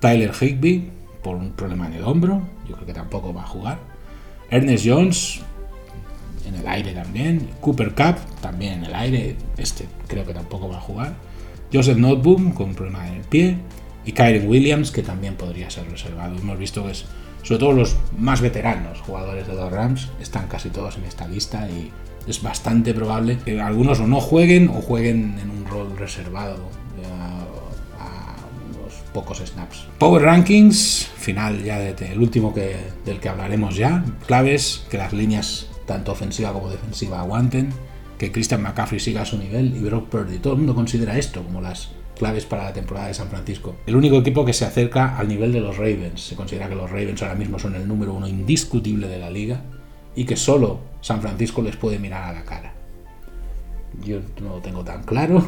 Tyler 0.00 0.32
Higby 0.34 0.90
por 1.22 1.36
un 1.36 1.52
problema 1.52 1.86
en 1.86 1.94
el 1.94 2.04
hombro, 2.04 2.42
yo 2.68 2.74
creo 2.74 2.86
que 2.86 2.94
tampoco 2.94 3.32
va 3.32 3.42
a 3.42 3.46
jugar. 3.46 3.78
Ernest 4.50 4.84
Jones 4.86 5.40
en 6.48 6.56
el 6.56 6.66
aire 6.66 6.92
también. 6.92 7.48
Cooper 7.60 7.90
Cup 7.94 8.16
también 8.40 8.74
en 8.74 8.84
el 8.84 8.94
aire, 8.94 9.36
este 9.56 9.86
creo 10.06 10.24
que 10.24 10.34
tampoco 10.34 10.68
va 10.68 10.78
a 10.78 10.80
jugar. 10.80 11.14
Joseph 11.72 11.98
Noteboom 11.98 12.52
con 12.52 12.70
un 12.70 12.74
problema 12.74 13.08
en 13.08 13.14
el 13.14 13.22
pie. 13.22 13.56
Y 14.04 14.12
Kyrie 14.12 14.46
Williams 14.46 14.90
que 14.90 15.02
también 15.02 15.34
podría 15.34 15.68
ser 15.68 15.90
reservado. 15.90 16.36
Hemos 16.38 16.58
visto 16.58 16.84
que 16.84 16.92
es, 16.92 17.04
sobre 17.42 17.58
todo 17.58 17.72
los 17.72 17.96
más 18.16 18.40
veteranos 18.40 19.00
jugadores 19.00 19.46
de 19.46 19.54
los 19.54 19.70
Rams 19.70 20.08
están 20.20 20.48
casi 20.48 20.70
todos 20.70 20.96
en 20.96 21.04
esta 21.04 21.28
lista 21.28 21.68
y 21.68 21.90
es 22.26 22.42
bastante 22.42 22.94
probable 22.94 23.38
que 23.44 23.60
algunos 23.60 24.00
o 24.00 24.06
no 24.06 24.20
jueguen 24.20 24.68
o 24.68 24.80
jueguen 24.80 25.38
en 25.42 25.50
un 25.50 25.66
rol 25.66 25.96
reservado 25.98 26.70
pocos 29.12 29.38
snaps. 29.38 29.86
Power 29.98 30.22
Rankings, 30.22 31.08
final 31.16 31.62
ya 31.64 31.78
de, 31.78 32.12
el 32.12 32.18
último 32.18 32.54
que, 32.54 32.76
del 33.04 33.20
que 33.20 33.28
hablaremos 33.28 33.76
ya. 33.76 34.04
Claves, 34.26 34.84
que 34.90 34.98
las 34.98 35.12
líneas 35.12 35.67
tanto 35.88 36.12
ofensiva 36.12 36.52
como 36.52 36.70
defensiva 36.70 37.18
aguanten, 37.18 37.70
que 38.18 38.30
Christian 38.30 38.62
McCaffrey 38.62 39.00
siga 39.00 39.22
a 39.22 39.24
su 39.24 39.38
nivel 39.38 39.74
y 39.74 39.80
Brock 39.80 40.08
Purdy. 40.08 40.38
Todo 40.38 40.52
el 40.52 40.58
mundo 40.60 40.74
considera 40.74 41.18
esto 41.18 41.42
como 41.42 41.60
las 41.60 41.90
claves 42.16 42.44
para 42.44 42.64
la 42.64 42.72
temporada 42.72 43.08
de 43.08 43.14
San 43.14 43.28
Francisco. 43.28 43.76
El 43.86 43.96
único 43.96 44.16
equipo 44.18 44.44
que 44.44 44.52
se 44.52 44.64
acerca 44.64 45.16
al 45.16 45.28
nivel 45.28 45.52
de 45.52 45.60
los 45.60 45.76
Ravens. 45.76 46.20
Se 46.20 46.36
considera 46.36 46.68
que 46.68 46.74
los 46.74 46.90
Ravens 46.90 47.22
ahora 47.22 47.36
mismo 47.36 47.58
son 47.58 47.74
el 47.74 47.88
número 47.88 48.12
uno 48.12 48.28
indiscutible 48.28 49.08
de 49.08 49.18
la 49.18 49.30
liga 49.30 49.62
y 50.14 50.24
que 50.24 50.36
solo 50.36 50.80
San 51.00 51.22
Francisco 51.22 51.62
les 51.62 51.76
puede 51.76 51.98
mirar 51.98 52.24
a 52.24 52.32
la 52.32 52.44
cara. 52.44 52.74
Yo 54.04 54.20
no 54.42 54.56
lo 54.56 54.60
tengo 54.60 54.84
tan 54.84 55.02
claro, 55.04 55.44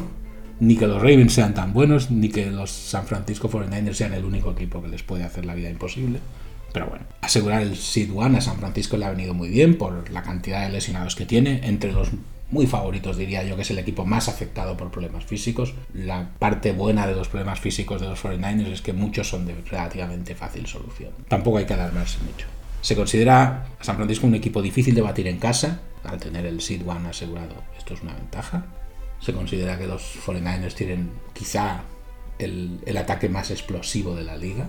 ni 0.59 0.77
que 0.77 0.87
los 0.87 0.97
Ravens 1.01 1.33
sean 1.33 1.53
tan 1.53 1.73
buenos, 1.73 2.09
ni 2.09 2.29
que 2.29 2.49
los 2.49 2.71
San 2.71 3.05
Francisco 3.05 3.49
49ers 3.49 3.93
sean 3.93 4.13
el 4.13 4.25
único 4.25 4.51
equipo 4.51 4.81
que 4.81 4.87
les 4.87 5.03
puede 5.03 5.23
hacer 5.23 5.45
la 5.45 5.55
vida 5.55 5.69
imposible. 5.69 6.19
Pero 6.73 6.87
bueno, 6.87 7.05
asegurar 7.21 7.61
el 7.61 7.75
Seed 7.75 8.11
One 8.15 8.37
a 8.37 8.41
San 8.41 8.57
Francisco 8.57 8.97
le 8.97 9.05
ha 9.05 9.09
venido 9.09 9.33
muy 9.33 9.49
bien 9.49 9.77
por 9.77 10.09
la 10.11 10.23
cantidad 10.23 10.63
de 10.63 10.69
lesionados 10.69 11.15
que 11.15 11.25
tiene. 11.25 11.61
Entre 11.63 11.91
los 11.91 12.09
muy 12.49 12.67
favoritos 12.67 13.17
diría 13.17 13.43
yo 13.43 13.55
que 13.55 13.61
es 13.61 13.71
el 13.71 13.79
equipo 13.79 14.05
más 14.05 14.27
afectado 14.27 14.77
por 14.77 14.91
problemas 14.91 15.25
físicos. 15.25 15.73
La 15.93 16.29
parte 16.37 16.71
buena 16.73 17.07
de 17.07 17.15
los 17.15 17.29
problemas 17.29 17.59
físicos 17.59 18.01
de 18.01 18.07
los 18.07 18.23
49ers 18.23 18.71
es 18.71 18.81
que 18.81 18.93
muchos 18.93 19.29
son 19.29 19.45
de 19.45 19.55
relativamente 19.69 20.35
fácil 20.35 20.67
solución. 20.67 21.11
Tampoco 21.27 21.57
hay 21.57 21.65
que 21.65 21.73
alarmarse 21.73 22.19
mucho. 22.23 22.47
Se 22.81 22.95
considera 22.95 23.67
a 23.79 23.83
San 23.83 23.95
Francisco 23.95 24.27
un 24.27 24.35
equipo 24.35 24.61
difícil 24.61 24.95
de 24.95 25.01
batir 25.01 25.27
en 25.27 25.37
casa, 25.37 25.81
al 26.03 26.19
tener 26.19 26.45
el 26.45 26.61
Seed 26.61 26.87
One 26.87 27.09
asegurado. 27.09 27.55
Esto 27.77 27.93
es 27.93 28.01
una 28.01 28.13
ventaja. 28.13 28.65
Se 29.19 29.33
considera 29.33 29.77
que 29.77 29.85
los 29.85 30.01
49ers 30.25 30.73
tienen 30.73 31.11
quizá 31.33 31.81
el, 32.39 32.79
el 32.85 32.97
ataque 32.97 33.29
más 33.29 33.51
explosivo 33.51 34.15
de 34.15 34.23
la 34.23 34.35
liga 34.35 34.67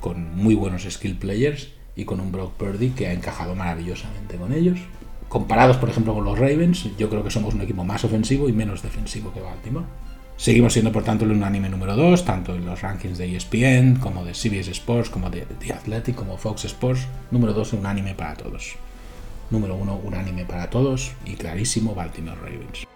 con 0.00 0.36
muy 0.36 0.54
buenos 0.54 0.82
skill 0.82 1.16
players 1.16 1.68
y 1.94 2.04
con 2.04 2.20
un 2.20 2.32
Brock 2.32 2.52
Purdy 2.54 2.90
que 2.90 3.06
ha 3.06 3.12
encajado 3.12 3.54
maravillosamente 3.54 4.36
con 4.36 4.52
ellos. 4.52 4.78
Comparados, 5.28 5.76
por 5.76 5.90
ejemplo, 5.90 6.14
con 6.14 6.24
los 6.24 6.38
Ravens, 6.38 6.88
yo 6.98 7.08
creo 7.08 7.22
que 7.22 7.30
somos 7.30 7.54
un 7.54 7.60
equipo 7.60 7.84
más 7.84 8.04
ofensivo 8.04 8.48
y 8.48 8.52
menos 8.52 8.82
defensivo 8.82 9.32
que 9.32 9.40
Baltimore. 9.40 9.86
Seguimos 10.36 10.72
siendo, 10.72 10.90
por 10.90 11.04
tanto, 11.04 11.24
el 11.26 11.32
unánime 11.32 11.68
número 11.68 11.94
2, 11.94 12.24
tanto 12.24 12.54
en 12.54 12.64
los 12.64 12.80
rankings 12.80 13.18
de 13.18 13.36
ESPN, 13.36 14.00
como 14.00 14.24
de 14.24 14.32
CBS 14.32 14.70
Sports, 14.70 15.10
como 15.10 15.28
de 15.28 15.42
The 15.42 15.74
Athletic, 15.74 16.14
como 16.14 16.38
Fox 16.38 16.64
Sports. 16.64 17.06
Número 17.30 17.52
2, 17.52 17.74
unánime 17.74 18.14
para 18.14 18.34
todos. 18.34 18.76
Número 19.50 19.76
1, 19.76 20.00
unánime 20.02 20.46
para 20.46 20.70
todos 20.70 21.12
y 21.26 21.34
clarísimo 21.34 21.94
Baltimore 21.94 22.38
Ravens. 22.40 22.86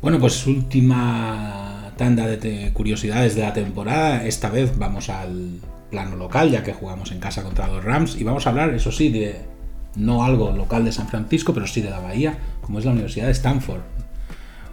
Bueno, 0.00 0.18
pues 0.18 0.46
última 0.46 1.69
tanda 2.00 2.26
de 2.26 2.70
curiosidades 2.72 3.34
de 3.34 3.42
la 3.42 3.52
temporada. 3.52 4.24
Esta 4.24 4.48
vez 4.48 4.78
vamos 4.78 5.10
al 5.10 5.60
plano 5.90 6.16
local, 6.16 6.50
ya 6.50 6.64
que 6.64 6.72
jugamos 6.72 7.12
en 7.12 7.20
casa 7.20 7.42
contra 7.42 7.68
los 7.68 7.84
Rams. 7.84 8.16
Y 8.18 8.24
vamos 8.24 8.46
a 8.46 8.50
hablar, 8.50 8.72
eso 8.72 8.90
sí, 8.90 9.10
de 9.10 9.36
no 9.96 10.24
algo 10.24 10.50
local 10.50 10.82
de 10.82 10.92
San 10.92 11.08
Francisco, 11.08 11.52
pero 11.52 11.66
sí 11.66 11.82
de 11.82 11.90
la 11.90 12.00
Bahía, 12.00 12.38
como 12.62 12.78
es 12.78 12.86
la 12.86 12.92
Universidad 12.92 13.26
de 13.26 13.32
Stanford. 13.32 13.82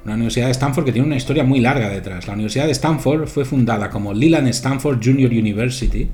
Una 0.06 0.14
universidad 0.14 0.46
de 0.46 0.54
Stanford 0.54 0.86
que 0.86 0.94
tiene 0.94 1.06
una 1.06 1.18
historia 1.18 1.44
muy 1.44 1.60
larga 1.60 1.90
detrás. 1.90 2.28
La 2.28 2.34
Universidad 2.34 2.66
de 2.66 2.72
Stanford 2.72 3.28
fue 3.28 3.44
fundada 3.44 3.90
como 3.90 4.14
Leland 4.14 4.48
Stanford 4.48 5.02
Junior 5.04 5.30
University 5.30 6.10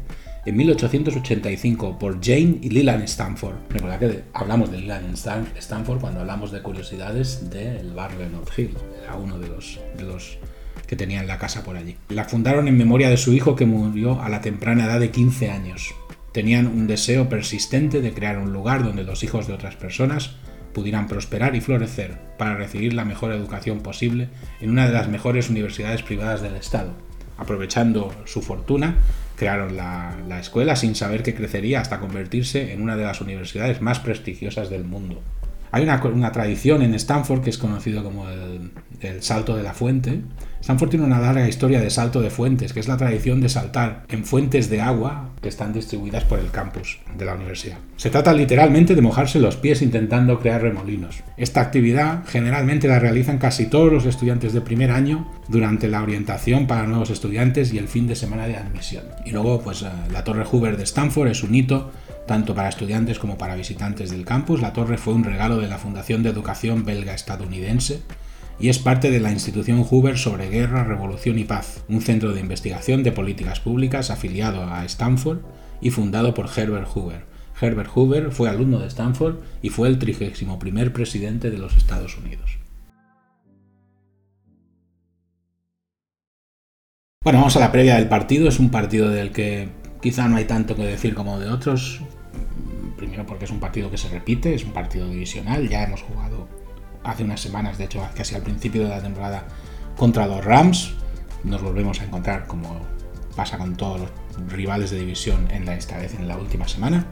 en 0.48 0.58
1885 0.58 2.00
por 2.00 2.26
Jane 2.26 2.58
y 2.60 2.72
Leland 2.72 3.04
Stanford. 3.04 3.54
Recuerda 3.70 4.00
que 4.00 4.24
hablamos 4.34 4.72
de 4.72 4.80
Leland 4.80 5.14
Stanford 5.14 6.00
cuando 6.00 6.22
hablamos 6.22 6.52
de 6.52 6.64
curiosidades 6.64 7.52
del 7.52 7.92
barrio 7.92 8.28
North 8.30 8.58
Hill. 8.58 8.76
Era 9.04 9.16
uno 9.16 9.38
de 9.38 9.48
los 9.48 10.40
que 10.88 10.96
tenían 10.96 11.28
la 11.28 11.38
casa 11.38 11.64
por 11.64 11.78
allí. 11.78 11.96
La 12.10 12.26
fundaron 12.26 12.68
en 12.68 12.78
memoria 12.78 13.10
de 13.10 13.18
su 13.18 13.34
hijo 13.34 13.56
que 13.56 13.66
murió 13.66 14.22
a 14.22 14.30
la 14.30 14.42
temprana 14.42 14.86
edad 14.86 15.00
de 15.00 15.12
15 15.12 15.50
años. 15.50 15.94
Tenían 16.32 16.68
un 16.68 16.88
deseo 16.88 17.30
persistente 17.30 18.02
de 18.02 18.14
crear 18.14 18.40
un 18.40 18.54
lugar 18.54 18.84
donde 18.84 19.04
los 19.04 19.24
hijos 19.24 19.48
de 19.48 19.54
otras 19.54 19.76
personas 19.76 20.36
pudieran 20.74 21.08
prosperar 21.08 21.56
y 21.56 21.62
florecer 21.62 22.18
para 22.38 22.56
recibir 22.56 22.94
la 22.94 23.06
mejor 23.06 23.32
educación 23.32 23.82
posible 23.82 24.30
en 24.60 24.72
una 24.72 24.88
de 24.88 24.94
las 24.94 25.08
mejores 25.08 25.50
universidades 25.50 26.02
privadas 26.02 26.42
del 26.42 26.56
estado. 26.56 26.94
Aprovechando 27.38 28.14
su 28.26 28.42
fortuna, 28.42 28.96
crearon 29.36 29.76
la, 29.78 30.40
escuela 30.40 30.76
sin 30.76 30.96
saber 30.96 31.24
que 31.24 31.36
crecería 31.36 31.82
hasta 31.82 32.00
convertirse 32.00 32.74
en 32.74 32.82
una 32.82 32.96
de 32.96 33.04
las 33.04 33.22
universidades 33.22 33.82
más 33.82 34.00
prestigiosas 34.00 34.70
del 34.70 34.84
mundo. 34.84 35.22
Hay 35.74 35.82
una, 35.82 36.32
tradición 36.32 36.84
en 36.84 36.94
Stanford 36.94 37.42
que 37.42 37.50
es 37.50 37.58
conocido 37.58 38.04
como 38.04 38.30
el, 38.30 38.70
el, 39.02 39.24
salto 39.24 39.58
de 39.58 39.64
la 39.64 39.74
fuente. 39.74 40.22
Stanford 40.62 40.92
tiene 40.92 41.04
una 41.04 41.20
larga 41.20 41.50
historia 41.50 41.82
de 41.82 41.90
salto 41.90 42.22
de 42.22 42.30
fuentes, 42.30 42.74
que 42.74 42.80
es 42.80 42.88
la 42.88 42.96
tradición 42.96 43.42
de 43.42 43.50
saltar 43.50 44.04
en 44.10 44.24
fuentes 44.24 44.70
de 44.70 44.82
agua 44.82 45.32
que 45.42 45.50
están 45.50 45.74
distribuidas 45.74 46.26
por 46.26 46.38
el 46.38 46.52
campus 46.52 47.00
de 47.18 47.26
la 47.26 47.34
universidad. 47.34 47.78
Se 47.98 48.12
trata 48.12 48.34
literalmente 48.34 48.94
de 48.94 49.02
mojarse 49.02 49.40
los 49.40 49.56
pies 49.56 49.82
intentando 49.82 50.40
crear 50.40 50.62
remolinos. 50.62 51.24
Esta 51.38 51.62
actividad 51.62 52.24
generalmente 52.28 52.88
la 52.88 53.00
realizan 53.00 53.40
casi 53.40 53.66
todos 53.66 53.92
los 53.92 54.06
estudiantes 54.06 54.54
de 54.54 54.62
primer 54.62 54.92
año 54.92 55.28
durante 55.48 55.88
la 55.88 56.04
orientación 56.04 56.68
para 56.68 56.86
nuevos 56.86 57.10
estudiantes 57.10 57.74
y 57.74 57.80
el 57.80 57.88
fin 57.88 58.06
de 58.06 58.16
semana 58.16 58.46
de 58.46 58.58
admisión. 58.58 59.06
Y 59.26 59.32
luego, 59.32 59.60
pues 59.60 59.82
eh, 59.82 59.88
la 60.12 60.24
Torre 60.24 60.46
Hoover 60.46 60.78
de 60.78 60.84
Stanford 60.84 61.30
es 61.30 61.42
un 61.42 61.56
hito 61.56 61.92
tanto 62.26 62.56
para 62.56 62.70
estudiantes 62.70 63.20
como 63.20 63.38
para 63.38 63.56
visitantes 63.56 64.12
del 64.12 64.26
campus, 64.26 64.62
la 64.62 64.74
torre 64.74 64.98
fue 64.98 65.14
un 65.14 65.24
regalo 65.24 65.58
de 65.58 65.68
la 65.68 65.78
Fundación 65.78 66.24
de 66.24 66.30
Educación 66.30 66.86
Belga 66.86 67.14
Estadounidense 67.14 68.02
y 68.60 68.70
es 68.70 68.80
parte 68.80 69.12
de 69.12 69.20
la 69.20 69.32
institución 69.32 69.84
Hoover 69.84 70.18
sobre 70.18 70.50
Guerra, 70.50 70.84
Revolución 70.84 71.40
y 71.40 71.44
Paz, 71.44 71.84
un 71.90 72.02
centro 72.02 72.34
de 72.34 72.40
investigación 72.40 73.04
de 73.04 73.12
políticas 73.12 73.60
públicas 73.60 74.10
afiliado 74.10 74.64
a 74.64 74.86
Stanford 74.86 75.40
y 75.82 75.90
fundado 75.90 76.34
por 76.34 76.50
Herbert 76.56 76.88
Hoover. 76.94 77.26
Herbert 77.60 77.90
Hoover 77.94 78.32
fue 78.32 78.50
alumno 78.50 78.80
de 78.80 78.88
Stanford 78.88 79.38
y 79.62 79.70
fue 79.70 79.88
el 79.88 80.00
31 80.00 80.60
presidente 80.94 81.52
de 81.52 81.58
los 81.58 81.78
Estados 81.78 82.18
Unidos. 82.18 82.58
Bueno, 87.24 87.40
vamos 87.40 87.56
a 87.56 87.62
la 87.62 87.72
previa 87.72 87.96
del 87.96 88.10
partido. 88.10 88.50
Es 88.50 88.60
un 88.60 88.70
partido 88.70 89.10
del 89.10 89.32
que 89.32 89.70
quizá 90.02 90.28
no 90.28 90.36
hay 90.36 90.46
tanto 90.46 90.76
que 90.76 90.84
decir 90.84 91.14
como 91.14 91.40
de 91.40 91.50
otros. 91.50 92.02
Primero 92.98 93.26
porque 93.26 93.46
es 93.46 93.52
un 93.52 93.60
partido 93.60 93.90
que 93.92 93.98
se 93.98 94.10
repite, 94.10 94.54
es 94.54 94.64
un 94.64 94.72
partido 94.72 95.08
divisional. 95.10 95.68
Ya 95.68 95.84
hemos 95.84 96.02
jugado 96.02 96.48
hace 97.04 97.24
unas 97.24 97.42
semanas, 97.42 97.78
de 97.78 97.86
hecho 97.86 98.06
casi 98.16 98.36
al 98.36 98.42
principio 98.42 98.84
de 98.84 98.90
la 98.90 99.02
temporada, 99.02 99.46
contra 99.98 100.28
los 100.28 100.44
Rams. 100.44 100.94
Nos 101.44 101.62
volvemos 101.62 102.00
a 102.00 102.06
encontrar 102.06 102.48
como 102.48 102.80
pasa 103.36 103.58
con 103.58 103.76
todos 103.76 104.00
los 104.00 104.52
rivales 104.52 104.92
de 104.92 105.00
división 105.00 105.48
en 105.52 105.66
la, 105.66 105.76
esta 105.76 106.04
en 106.04 106.28
la 106.28 106.38
última 106.38 106.68
semana. 106.68 107.06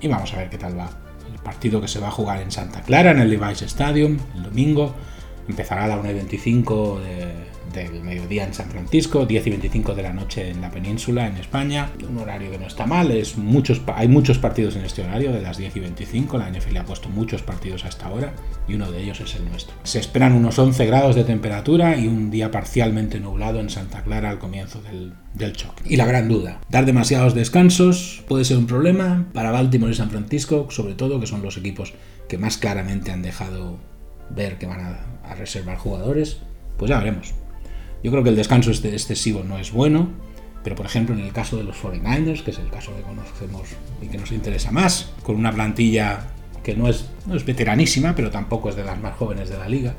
Y 0.00 0.08
vamos 0.08 0.32
a 0.34 0.36
ver 0.38 0.50
qué 0.50 0.58
tal 0.58 0.78
va. 0.78 0.90
El 1.32 1.38
partido 1.40 1.80
que 1.80 1.88
se 1.88 2.00
va 2.00 2.08
a 2.08 2.10
jugar 2.10 2.40
en 2.40 2.50
Santa 2.50 2.82
Clara, 2.82 3.12
en 3.12 3.20
el 3.20 3.30
Levi's 3.30 3.62
Stadium, 3.62 4.18
el 4.34 4.42
domingo. 4.42 4.94
Empezará 5.48 5.84
a 5.84 5.88
la 5.88 6.02
1.25 6.02 7.00
de, 7.00 7.53
del 7.80 8.02
mediodía 8.02 8.44
en 8.44 8.54
San 8.54 8.70
Francisco, 8.70 9.26
10 9.26 9.46
y 9.46 9.50
25 9.50 9.94
de 9.94 10.02
la 10.02 10.12
noche 10.12 10.50
en 10.50 10.60
la 10.60 10.70
península, 10.70 11.26
en 11.26 11.36
España. 11.36 11.90
Un 12.08 12.18
horario 12.18 12.50
que 12.50 12.58
no 12.58 12.66
está 12.66 12.86
mal, 12.86 13.10
es 13.10 13.36
muchos, 13.36 13.82
hay 13.94 14.08
muchos 14.08 14.38
partidos 14.38 14.76
en 14.76 14.84
este 14.84 15.02
horario, 15.02 15.32
de 15.32 15.42
las 15.42 15.58
10 15.58 15.76
y 15.76 15.80
25. 15.80 16.38
La 16.38 16.50
NFL 16.50 16.76
ha 16.76 16.84
puesto 16.84 17.08
muchos 17.08 17.42
partidos 17.42 17.84
hasta 17.84 18.06
ahora 18.06 18.32
y 18.68 18.74
uno 18.74 18.90
de 18.90 19.02
ellos 19.02 19.20
es 19.20 19.34
el 19.34 19.48
nuestro. 19.48 19.74
Se 19.82 19.98
esperan 19.98 20.32
unos 20.32 20.58
11 20.58 20.86
grados 20.86 21.16
de 21.16 21.24
temperatura 21.24 21.96
y 21.96 22.06
un 22.06 22.30
día 22.30 22.50
parcialmente 22.50 23.20
nublado 23.20 23.60
en 23.60 23.70
Santa 23.70 24.02
Clara 24.02 24.30
al 24.30 24.38
comienzo 24.38 24.80
del, 24.82 25.14
del 25.34 25.52
choque. 25.52 25.84
Y 25.86 25.96
la 25.96 26.06
gran 26.06 26.28
duda, 26.28 26.60
dar 26.68 26.86
demasiados 26.86 27.34
descansos 27.34 28.22
puede 28.28 28.44
ser 28.44 28.58
un 28.58 28.66
problema 28.66 29.26
para 29.32 29.50
Baltimore 29.50 29.92
y 29.92 29.96
San 29.96 30.10
Francisco, 30.10 30.68
sobre 30.70 30.94
todo 30.94 31.20
que 31.20 31.26
son 31.26 31.42
los 31.42 31.56
equipos 31.56 31.94
que 32.28 32.38
más 32.38 32.56
claramente 32.56 33.10
han 33.10 33.22
dejado 33.22 33.78
ver 34.30 34.58
que 34.58 34.66
van 34.66 34.80
a, 34.80 35.00
a 35.24 35.34
reservar 35.34 35.76
jugadores. 35.76 36.38
Pues 36.76 36.88
ya 36.88 36.98
veremos. 36.98 37.34
Yo 38.04 38.10
creo 38.10 38.22
que 38.22 38.28
el 38.28 38.36
descanso 38.36 38.70
este 38.70 38.90
excesivo 38.92 39.42
no 39.44 39.58
es 39.58 39.72
bueno, 39.72 40.10
pero 40.62 40.76
por 40.76 40.84
ejemplo 40.84 41.14
en 41.14 41.22
el 41.22 41.32
caso 41.32 41.56
de 41.56 41.64
los 41.64 41.82
49ers, 41.82 42.44
que 42.44 42.50
es 42.50 42.58
el 42.58 42.68
caso 42.68 42.94
que 42.94 43.00
conocemos 43.00 43.62
y 44.02 44.08
que 44.08 44.18
nos 44.18 44.30
interesa 44.30 44.70
más, 44.70 45.10
con 45.22 45.36
una 45.36 45.50
plantilla 45.50 46.26
que 46.62 46.76
no 46.76 46.86
es, 46.86 47.06
no 47.26 47.34
es 47.34 47.46
veteranísima, 47.46 48.14
pero 48.14 48.30
tampoco 48.30 48.68
es 48.68 48.76
de 48.76 48.84
las 48.84 49.00
más 49.00 49.16
jóvenes 49.16 49.48
de 49.48 49.56
la 49.56 49.70
liga, 49.70 49.94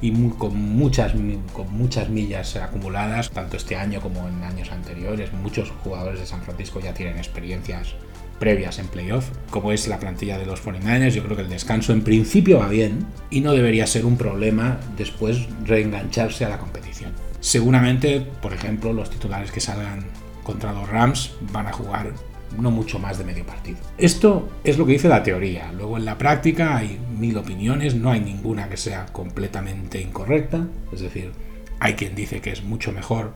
y 0.00 0.12
con, 0.38 0.56
muchas, 0.56 1.12
con 1.52 1.76
muchas 1.76 2.08
millas 2.08 2.54
acumuladas, 2.54 3.30
tanto 3.30 3.56
este 3.56 3.74
año 3.74 4.00
como 4.00 4.28
en 4.28 4.40
años 4.44 4.70
anteriores. 4.70 5.32
Muchos 5.32 5.72
jugadores 5.82 6.20
de 6.20 6.26
San 6.26 6.42
Francisco 6.42 6.78
ya 6.78 6.94
tienen 6.94 7.16
experiencias 7.16 7.96
previas 8.38 8.78
en 8.78 8.86
playoff, 8.88 9.28
como 9.50 9.72
es 9.72 9.88
la 9.88 9.98
plantilla 9.98 10.38
de 10.38 10.46
los 10.46 10.64
49ers. 10.64 11.10
Yo 11.10 11.24
creo 11.24 11.36
que 11.36 11.42
el 11.42 11.48
descanso 11.48 11.92
en 11.92 12.02
principio 12.02 12.58
va 12.58 12.68
bien 12.68 13.06
y 13.30 13.40
no 13.40 13.52
debería 13.52 13.86
ser 13.86 14.06
un 14.06 14.16
problema 14.16 14.78
después 14.96 15.46
reengancharse 15.64 16.44
a 16.44 16.48
la 16.48 16.58
competición. 16.58 17.12
Seguramente, 17.40 18.26
por 18.40 18.52
ejemplo, 18.52 18.92
los 18.92 19.10
titulares 19.10 19.50
que 19.50 19.60
salgan 19.60 20.04
contra 20.42 20.72
los 20.72 20.88
Rams 20.88 21.32
van 21.52 21.66
a 21.66 21.72
jugar 21.72 22.12
no 22.58 22.70
mucho 22.70 22.98
más 22.98 23.18
de 23.18 23.24
medio 23.24 23.44
partido. 23.44 23.78
Esto 23.98 24.48
es 24.62 24.78
lo 24.78 24.86
que 24.86 24.92
dice 24.92 25.08
la 25.08 25.22
teoría. 25.22 25.72
Luego 25.72 25.96
en 25.96 26.04
la 26.04 26.16
práctica 26.18 26.76
hay 26.76 26.98
mil 27.18 27.36
opiniones, 27.36 27.94
no 27.94 28.10
hay 28.10 28.20
ninguna 28.20 28.68
que 28.68 28.76
sea 28.76 29.06
completamente 29.06 30.00
incorrecta. 30.00 30.66
Es 30.92 31.00
decir, 31.00 31.32
hay 31.80 31.94
quien 31.94 32.14
dice 32.14 32.40
que 32.40 32.50
es 32.50 32.62
mucho 32.62 32.92
mejor 32.92 33.34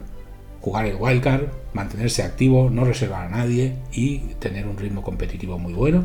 jugar 0.60 0.86
el 0.86 0.96
wildcard, 0.96 1.48
mantenerse 1.72 2.22
activo, 2.22 2.70
no 2.70 2.84
reservar 2.84 3.26
a 3.26 3.28
nadie 3.28 3.76
y 3.92 4.18
tener 4.40 4.66
un 4.66 4.76
ritmo 4.76 5.02
competitivo 5.02 5.58
muy 5.58 5.72
bueno. 5.72 6.04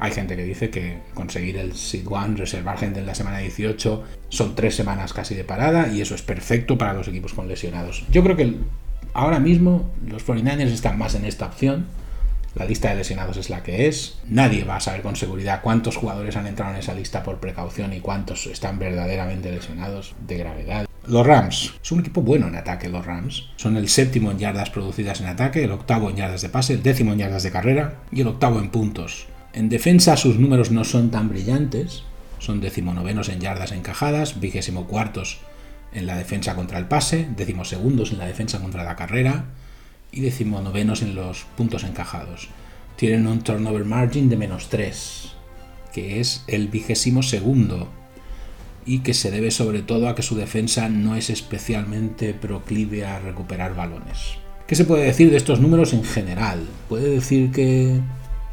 Hay 0.00 0.12
gente 0.12 0.36
que 0.36 0.44
dice 0.44 0.70
que 0.70 0.98
conseguir 1.14 1.56
el 1.56 1.74
Seed 1.74 2.06
One, 2.08 2.36
reservar 2.36 2.78
gente 2.78 3.00
en 3.00 3.06
la 3.06 3.16
semana 3.16 3.38
18, 3.38 4.04
son 4.28 4.54
tres 4.54 4.76
semanas 4.76 5.12
casi 5.12 5.34
de 5.34 5.42
parada 5.42 5.88
y 5.88 6.00
eso 6.00 6.14
es 6.14 6.22
perfecto 6.22 6.78
para 6.78 6.92
los 6.92 7.08
equipos 7.08 7.34
con 7.34 7.48
lesionados. 7.48 8.04
Yo 8.10 8.22
creo 8.22 8.36
que 8.36 8.54
ahora 9.12 9.40
mismo 9.40 9.90
los 10.06 10.24
49ers 10.24 10.72
están 10.72 10.98
más 10.98 11.14
en 11.16 11.24
esta 11.24 11.46
opción. 11.46 11.86
La 12.54 12.64
lista 12.64 12.90
de 12.90 12.96
lesionados 12.96 13.36
es 13.36 13.50
la 13.50 13.62
que 13.62 13.88
es. 13.88 14.18
Nadie 14.26 14.64
va 14.64 14.76
a 14.76 14.80
saber 14.80 15.02
con 15.02 15.16
seguridad 15.16 15.60
cuántos 15.62 15.96
jugadores 15.96 16.36
han 16.36 16.46
entrado 16.46 16.72
en 16.72 16.80
esa 16.80 16.94
lista 16.94 17.22
por 17.22 17.38
precaución 17.38 17.92
y 17.92 18.00
cuántos 18.00 18.46
están 18.46 18.78
verdaderamente 18.78 19.50
lesionados 19.50 20.14
de 20.26 20.38
gravedad. 20.38 20.87
Los 21.08 21.26
Rams. 21.26 21.72
Es 21.82 21.90
un 21.90 22.00
equipo 22.00 22.20
bueno 22.20 22.48
en 22.48 22.56
ataque, 22.56 22.90
los 22.90 23.06
Rams. 23.06 23.46
Son 23.56 23.78
el 23.78 23.88
séptimo 23.88 24.30
en 24.30 24.38
yardas 24.38 24.68
producidas 24.68 25.22
en 25.22 25.26
ataque, 25.26 25.64
el 25.64 25.72
octavo 25.72 26.10
en 26.10 26.16
yardas 26.16 26.42
de 26.42 26.50
pase, 26.50 26.74
el 26.74 26.82
décimo 26.82 27.12
en 27.12 27.20
yardas 27.20 27.42
de 27.42 27.50
carrera 27.50 28.02
y 28.12 28.20
el 28.20 28.26
octavo 28.26 28.60
en 28.60 28.68
puntos. 28.68 29.26
En 29.54 29.70
defensa 29.70 30.18
sus 30.18 30.38
números 30.38 30.70
no 30.70 30.84
son 30.84 31.10
tan 31.10 31.30
brillantes, 31.30 32.02
son 32.38 32.60
decimonovenos 32.60 33.30
en 33.30 33.40
yardas 33.40 33.72
encajadas, 33.72 34.38
vigésimo 34.38 34.86
cuartos 34.86 35.38
en 35.94 36.06
la 36.06 36.14
defensa 36.14 36.54
contra 36.54 36.78
el 36.78 36.88
pase, 36.88 37.26
decimosegundos 37.34 38.12
en 38.12 38.18
la 38.18 38.26
defensa 38.26 38.60
contra 38.60 38.84
la 38.84 38.94
carrera 38.94 39.46
y 40.12 40.20
decimonovenos 40.20 41.00
en 41.00 41.14
los 41.14 41.46
puntos 41.56 41.84
encajados. 41.84 42.50
Tienen 42.96 43.26
un 43.26 43.40
turnover 43.40 43.86
margin 43.86 44.28
de 44.28 44.36
menos 44.36 44.68
3, 44.68 45.32
que 45.94 46.20
es 46.20 46.44
el 46.48 46.68
vigésimo 46.68 47.22
segundo 47.22 47.88
y 48.86 49.00
que 49.00 49.14
se 49.14 49.30
debe 49.30 49.50
sobre 49.50 49.82
todo 49.82 50.08
a 50.08 50.14
que 50.14 50.22
su 50.22 50.36
defensa 50.36 50.88
no 50.88 51.14
es 51.16 51.30
especialmente 51.30 52.34
proclive 52.34 53.04
a 53.04 53.18
recuperar 53.20 53.74
balones. 53.74 54.38
¿Qué 54.66 54.74
se 54.74 54.84
puede 54.84 55.04
decir 55.04 55.30
de 55.30 55.36
estos 55.36 55.60
números 55.60 55.92
en 55.92 56.04
general? 56.04 56.66
Puede 56.88 57.08
decir 57.10 57.50
que 57.50 58.00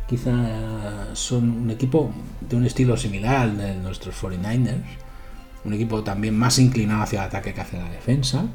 quizá 0.08 1.14
son 1.14 1.50
un 1.50 1.72
equipo 1.72 2.12
de 2.50 2.56
un 2.56 2.66
estilo 2.66 2.96
similar 2.96 3.42
al 3.42 3.58
de 3.58 3.76
nuestros 3.76 4.16
49ers, 4.22 4.84
un 5.66 5.74
equipo 5.74 6.04
también 6.04 6.38
más 6.38 6.60
inclinado 6.60 7.04
hacia 7.04 7.22
el 7.22 7.28
ataque 7.28 7.54
que 7.54 7.62
hacia 7.62 7.80
la 7.80 7.90
defensa, 7.90 8.46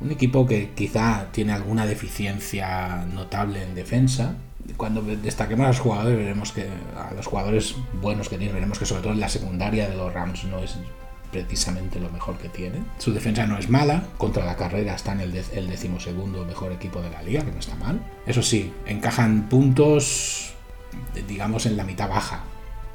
un 0.00 0.10
equipo 0.10 0.46
que 0.46 0.70
quizá 0.74 1.28
tiene 1.30 1.52
alguna 1.52 1.86
deficiencia 1.86 3.04
notable 3.14 3.62
en 3.62 3.74
defensa. 3.74 4.34
Cuando 4.76 5.02
destaquemos 5.02 5.64
a 5.64 5.68
los 5.68 5.80
jugadores, 5.80 6.16
veremos 6.16 6.52
que 6.52 6.68
a 6.96 7.12
los 7.14 7.26
jugadores 7.26 7.74
buenos 8.00 8.28
que 8.28 8.38
tienen, 8.38 8.54
veremos 8.54 8.78
que 8.78 8.86
sobre 8.86 9.02
todo 9.02 9.12
en 9.12 9.20
la 9.20 9.28
secundaria 9.28 9.88
de 9.88 9.96
los 9.96 10.12
Rams 10.12 10.44
no 10.44 10.58
es 10.60 10.76
precisamente 11.30 11.98
lo 11.98 12.10
mejor 12.10 12.38
que 12.38 12.48
tiene. 12.48 12.82
Su 12.98 13.12
defensa 13.12 13.46
no 13.46 13.58
es 13.58 13.68
mala, 13.68 14.04
contra 14.18 14.44
la 14.44 14.56
carrera 14.56 14.94
está 14.94 15.12
en 15.12 15.20
el, 15.20 15.44
el 15.52 15.68
decimosegundo 15.68 16.44
mejor 16.44 16.72
equipo 16.72 17.00
de 17.00 17.10
la 17.10 17.22
liga, 17.22 17.44
que 17.44 17.50
no 17.50 17.58
está 17.58 17.74
mal. 17.76 18.00
Eso 18.26 18.42
sí, 18.42 18.72
encajan 18.86 19.48
puntos 19.48 20.52
digamos, 21.28 21.66
en 21.66 21.76
la 21.76 21.84
mitad 21.84 22.08
baja. 22.08 22.44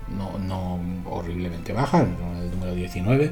No, 0.08 0.40
no 0.40 0.80
horriblemente 1.10 1.74
baja, 1.74 2.02
en 2.02 2.16
el 2.38 2.52
número 2.52 2.74
19, 2.74 3.32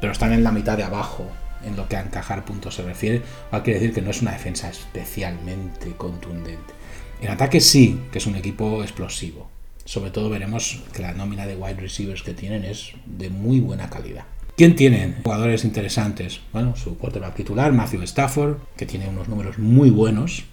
pero 0.00 0.12
están 0.12 0.32
en 0.32 0.42
la 0.42 0.52
mitad 0.52 0.76
de 0.76 0.84
abajo 0.84 1.26
en 1.62 1.76
lo 1.76 1.88
que 1.88 1.96
a 1.96 2.02
encajar 2.02 2.44
puntos 2.44 2.74
se 2.74 2.82
refiere, 2.82 3.22
lo 3.50 3.62
quiere 3.62 3.80
decir 3.80 3.94
que 3.94 4.02
no 4.02 4.10
es 4.10 4.20
una 4.20 4.32
defensa 4.32 4.68
especialmente 4.68 5.92
contundente. 5.96 6.74
En 7.20 7.30
ataque 7.30 7.60
sí, 7.60 8.00
que 8.12 8.18
es 8.18 8.26
un 8.26 8.36
equipo 8.36 8.82
explosivo. 8.82 9.48
Sobre 9.84 10.10
todo 10.10 10.30
veremos 10.30 10.82
que 10.92 11.02
la 11.02 11.12
nómina 11.12 11.46
de 11.46 11.56
wide 11.56 11.80
receivers 11.80 12.22
que 12.22 12.34
tienen 12.34 12.64
es 12.64 12.92
de 13.06 13.28
muy 13.28 13.60
buena 13.60 13.90
calidad. 13.90 14.24
¿Quién 14.56 14.76
tienen? 14.76 15.16
Jugadores 15.22 15.64
interesantes. 15.64 16.40
Bueno, 16.52 16.76
su 16.76 16.96
quarterback 16.96 17.34
titular, 17.34 17.72
Matthew 17.72 18.02
Stafford, 18.02 18.58
que 18.76 18.86
tiene 18.86 19.08
unos 19.08 19.28
números 19.28 19.58
muy 19.58 19.90
buenos, 19.90 20.44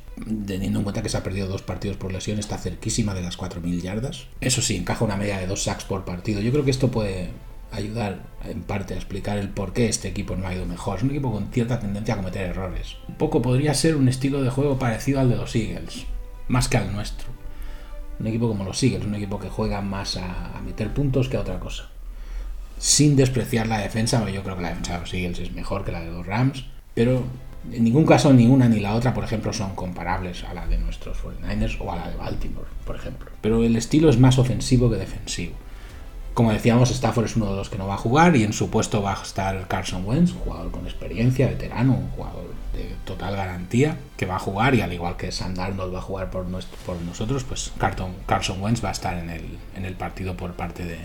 teniendo 0.48 0.80
en 0.80 0.84
cuenta 0.84 1.04
que 1.04 1.10
se 1.10 1.18
ha 1.18 1.24
perdido 1.24 1.48
dos 1.48 1.62
partidos 1.62 1.98
por 1.98 2.12
lesión, 2.12 2.40
está 2.40 2.58
cerquísima 2.58 3.14
de 3.14 3.22
las 3.22 3.38
4.000 3.38 3.82
yardas. 3.82 4.28
Eso 4.42 4.62
sí, 4.62 4.76
encaja 4.76 5.06
una 5.06 5.18
media 5.18 5.38
de 5.38 5.48
dos 5.48 5.64
sacks 5.64 5.84
por 5.84 6.04
partido. 6.04 6.42
Yo 6.42 6.52
creo 6.52 6.66
que 6.66 6.72
esto 6.72 6.90
puede 6.90 7.30
ayudar 7.72 8.24
en 8.44 8.64
parte 8.64 8.94
a 8.94 8.98
explicar 8.98 9.38
el 9.38 9.50
por 9.50 9.72
qué 9.72 9.88
este 9.88 10.08
equipo 10.08 10.36
no 10.36 10.48
ha 10.48 10.54
ido 10.56 10.66
mejor. 10.66 10.98
Es 10.98 11.04
un 11.04 11.12
equipo 11.12 11.32
con 11.32 11.52
cierta 11.52 11.80
tendencia 11.80 12.16
a 12.16 12.18
cometer 12.18 12.50
errores. 12.50 12.98
Un 13.08 13.16
poco 13.16 13.42
podría 13.42 13.74
ser 13.74 13.96
un 13.96 14.10
estilo 14.10 14.42
de 14.42 14.50
juego 14.50 14.78
parecido 14.78 15.20
al 15.20 15.30
de 15.30 15.38
los 15.38 15.56
Eagles, 15.56 16.06
más 16.52 16.68
que 16.68 16.78
al 16.78 16.92
nuestro. 16.92 17.30
Un 18.20 18.28
equipo 18.28 18.48
como 18.48 18.64
los 18.64 18.84
Eagles, 18.84 19.06
un 19.06 19.16
equipo 19.16 19.40
que 19.40 19.50
juega 19.50 19.82
más 19.82 20.18
a, 20.18 20.60
meter 20.64 20.94
puntos 20.94 21.30
que 21.30 21.38
a 21.38 21.42
otra 21.42 21.60
cosa. 21.60 21.90
Sin 22.78 23.16
despreciar 23.16 23.68
la 23.68 23.80
defensa, 23.80 24.28
yo 24.30 24.44
creo 24.44 24.56
que 24.58 24.62
la 24.62 24.70
defensa 24.70 24.94
de 24.94 25.00
los 25.00 25.14
Eagles 25.14 25.40
es 25.40 25.52
mejor 25.54 25.86
que 25.86 25.92
la 25.92 26.02
de 26.02 26.12
los 26.12 26.26
Rams, 26.26 26.66
pero 26.94 27.24
en 27.72 27.84
ningún 27.84 28.06
caso 28.06 28.34
ni 28.34 28.48
una 28.48 28.68
ni 28.68 28.80
la 28.80 28.96
otra, 28.96 29.14
por 29.14 29.24
ejemplo, 29.24 29.54
son 29.54 29.76
comparables 29.76 30.44
a 30.44 30.54
la 30.54 30.68
de 30.68 30.78
nuestros 30.78 31.18
49ers 31.24 31.78
o 31.80 31.92
a 31.92 31.96
la 31.96 32.10
de 32.10 32.18
Baltimore, 32.18 32.68
por 32.86 32.96
ejemplo. 32.96 33.32
Pero 33.42 33.64
el 33.64 33.76
estilo 33.76 34.10
es 34.10 34.20
más 34.20 34.38
ofensivo 34.38 34.90
que 34.90 34.98
defensivo. 34.98 35.54
Como 36.34 36.54
decíamos, 36.54 36.92
Stafford 36.92 37.26
es 37.26 37.36
uno 37.36 37.50
de 37.52 37.58
los 37.58 37.70
que 37.70 37.78
no 37.78 37.88
va 37.88 37.96
a 37.96 37.98
jugar 37.98 38.36
y 38.38 38.44
en 38.44 38.54
su 38.54 38.70
puesto 38.70 39.02
va 39.02 39.20
a 39.20 39.22
estar 39.22 39.68
Carson 39.68 40.06
Wentz, 40.06 40.32
un 40.32 40.40
jugador 40.40 40.72
con 40.72 40.86
experiencia, 40.86 41.48
veterano, 41.48 41.94
un 41.94 42.10
jugador 42.12 42.54
de 42.74 42.96
total 43.04 43.36
garantía, 43.36 43.98
que 44.16 44.26
va 44.26 44.38
a 44.38 44.40
jugar 44.40 44.74
y 44.76 44.82
al 44.82 44.94
igual 44.94 45.18
que 45.18 45.32
Sam 45.32 45.56
Darnold 45.56 45.94
va 45.94 46.00
a 46.00 46.02
jugar 46.02 46.32
por, 46.32 46.46
nosotros, 46.46 47.44
pues 47.44 47.74
Carson, 47.78 48.62
Wentz 48.62 48.84
va 48.84 48.90
a 48.90 48.94
estar 48.94 49.18
en 49.18 49.30
el, 49.30 49.44
en 49.76 49.84
el 49.84 49.96
partido 49.96 50.38
por 50.38 50.54
parte 50.54 50.86
de, 50.86 51.00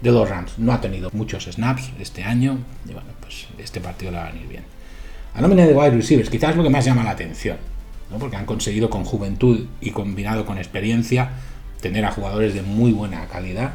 de 0.00 0.12
los 0.12 0.28
Rams. 0.28 0.58
No 0.58 0.72
ha 0.72 0.80
tenido 0.80 1.10
muchos 1.12 1.44
snaps 1.44 1.90
este 1.98 2.22
año 2.22 2.58
y 2.88 2.92
bueno, 2.92 3.08
pues 3.20 3.48
este 3.58 3.80
partido 3.80 4.12
le 4.12 4.18
va 4.18 4.28
a 4.28 4.32
venir 4.32 4.46
bien. 4.46 4.64
A 5.34 5.40
nómina 5.40 5.66
de 5.66 5.74
wide 5.74 5.90
receivers, 5.90 6.30
quizás 6.30 6.50
es 6.50 6.56
lo 6.56 6.62
que 6.62 6.70
más 6.70 6.84
llama 6.84 7.02
la 7.02 7.10
atención, 7.10 7.56
¿no? 8.10 8.18
porque 8.18 8.36
han 8.36 8.46
conseguido 8.46 8.90
con 8.90 9.04
juventud 9.04 9.66
y 9.80 9.90
combinado 9.90 10.46
con 10.46 10.58
experiencia 10.58 11.30
tener 11.80 12.04
a 12.04 12.12
jugadores 12.12 12.54
de 12.54 12.62
muy 12.62 12.92
buena 12.92 13.26
calidad 13.26 13.72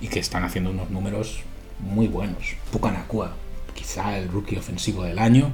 y 0.00 0.08
que 0.08 0.20
están 0.20 0.44
haciendo 0.44 0.70
unos 0.70 0.90
números 0.90 1.40
muy 1.80 2.08
buenos. 2.08 2.56
Pucanacua, 2.70 3.34
quizá 3.74 4.18
el 4.18 4.28
rookie 4.28 4.56
ofensivo 4.56 5.04
del 5.04 5.18
año, 5.18 5.50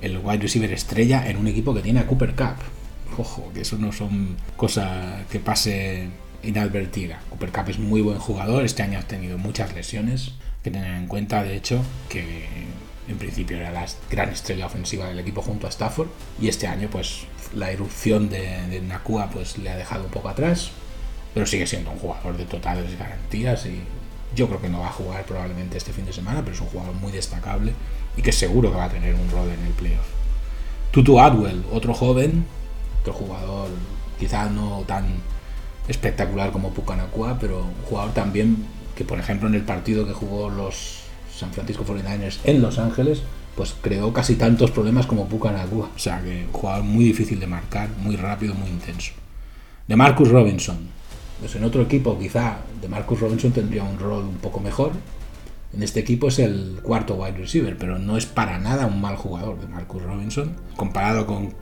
el 0.00 0.18
wide 0.18 0.38
receiver 0.38 0.72
estrella 0.72 1.28
en 1.28 1.36
un 1.36 1.46
equipo 1.46 1.74
que 1.74 1.82
tiene 1.82 2.00
a 2.00 2.06
Cooper 2.06 2.34
Cup. 2.34 2.56
Ojo, 3.18 3.50
que 3.54 3.62
eso 3.62 3.78
no 3.78 3.92
son 3.92 4.36
cosas 4.56 5.26
que 5.30 5.40
pase 5.40 6.08
inadvertida. 6.42 7.20
Cooper 7.30 7.50
Cup 7.50 7.70
es 7.70 7.78
muy 7.78 8.00
buen 8.00 8.18
jugador, 8.18 8.64
este 8.64 8.82
año 8.82 8.98
ha 8.98 9.02
tenido 9.02 9.38
muchas 9.38 9.74
lesiones, 9.74 10.32
que 10.62 10.70
tener 10.70 10.94
en 10.94 11.06
cuenta 11.06 11.42
de 11.42 11.56
hecho 11.56 11.82
que 12.08 12.46
en 13.08 13.18
principio 13.18 13.56
era 13.56 13.70
la 13.70 13.86
gran 14.10 14.30
estrella 14.30 14.66
ofensiva 14.66 15.08
del 15.08 15.18
equipo 15.18 15.42
junto 15.42 15.66
a 15.66 15.70
Stafford 15.70 16.08
y 16.40 16.48
este 16.48 16.66
año 16.66 16.88
pues 16.90 17.24
la 17.54 17.70
erupción 17.70 18.28
de, 18.28 18.80
Nakua 18.80 19.30
pues 19.30 19.58
le 19.58 19.70
ha 19.70 19.76
dejado 19.76 20.04
un 20.04 20.10
poco 20.10 20.28
atrás 20.28 20.70
pero 21.36 21.44
sigue 21.44 21.66
siendo 21.66 21.90
un 21.90 21.98
jugador 21.98 22.34
de 22.38 22.46
totales 22.46 22.98
garantías 22.98 23.66
y 23.66 23.82
yo 24.34 24.48
creo 24.48 24.58
que 24.58 24.70
no 24.70 24.80
va 24.80 24.86
a 24.86 24.92
jugar 24.92 25.26
probablemente 25.26 25.76
este 25.76 25.92
fin 25.92 26.06
de 26.06 26.12
semana 26.14 26.40
pero 26.40 26.54
es 26.54 26.62
un 26.62 26.68
jugador 26.68 26.94
muy 26.94 27.12
destacable 27.12 27.74
y 28.16 28.22
que 28.22 28.32
seguro 28.32 28.70
que 28.70 28.78
va 28.78 28.84
a 28.84 28.88
tener 28.88 29.14
un 29.14 29.30
rol 29.30 29.50
en 29.50 29.66
el 29.66 29.72
playoff 29.74 30.06
Tutu 30.92 31.20
Adwell 31.20 31.62
otro 31.70 31.92
joven 31.92 32.46
otro 33.02 33.12
jugador 33.12 33.68
quizá 34.18 34.48
no 34.48 34.82
tan 34.86 35.04
espectacular 35.88 36.52
como 36.52 36.70
Pucanacua 36.70 37.36
pero 37.38 37.64
un 37.64 37.84
jugador 37.86 38.14
también 38.14 38.64
que 38.94 39.04
por 39.04 39.20
ejemplo 39.20 39.46
en 39.46 39.56
el 39.56 39.62
partido 39.62 40.06
que 40.06 40.14
jugó 40.14 40.48
los 40.48 41.02
San 41.36 41.52
Francisco 41.52 41.84
49ers 41.84 42.38
en 42.44 42.62
Los 42.62 42.78
Ángeles, 42.78 43.20
pues 43.56 43.76
creó 43.82 44.10
casi 44.10 44.36
tantos 44.36 44.70
problemas 44.70 45.04
como 45.04 45.28
Pucanacua. 45.28 45.90
O 45.94 45.98
sea 45.98 46.22
que 46.22 46.46
un 46.46 46.52
jugador 46.52 46.82
muy 46.84 47.04
difícil 47.04 47.38
de 47.38 47.46
marcar, 47.46 47.90
muy 47.98 48.16
rápido, 48.16 48.54
muy 48.54 48.70
intenso. 48.70 49.12
De 49.86 49.96
Marcus 49.96 50.30
Robinson. 50.30 50.96
Pues 51.40 51.54
en 51.54 51.64
otro 51.64 51.82
equipo 51.82 52.18
quizá 52.18 52.58
de 52.80 52.88
Marcus 52.88 53.20
Robinson 53.20 53.52
tendría 53.52 53.84
un 53.84 53.98
rol 53.98 54.24
un 54.24 54.36
poco 54.36 54.60
mejor. 54.60 54.92
En 55.74 55.82
este 55.82 56.00
equipo 56.00 56.28
es 56.28 56.38
el 56.38 56.78
cuarto 56.82 57.16
wide 57.16 57.36
receiver, 57.36 57.76
pero 57.76 57.98
no 57.98 58.16
es 58.16 58.24
para 58.24 58.58
nada 58.58 58.86
un 58.86 59.00
mal 59.00 59.16
jugador 59.16 59.60
de 59.60 59.66
Marcus 59.66 60.02
Robinson. 60.02 60.56
Comparado 60.76 61.26
con, 61.26 61.54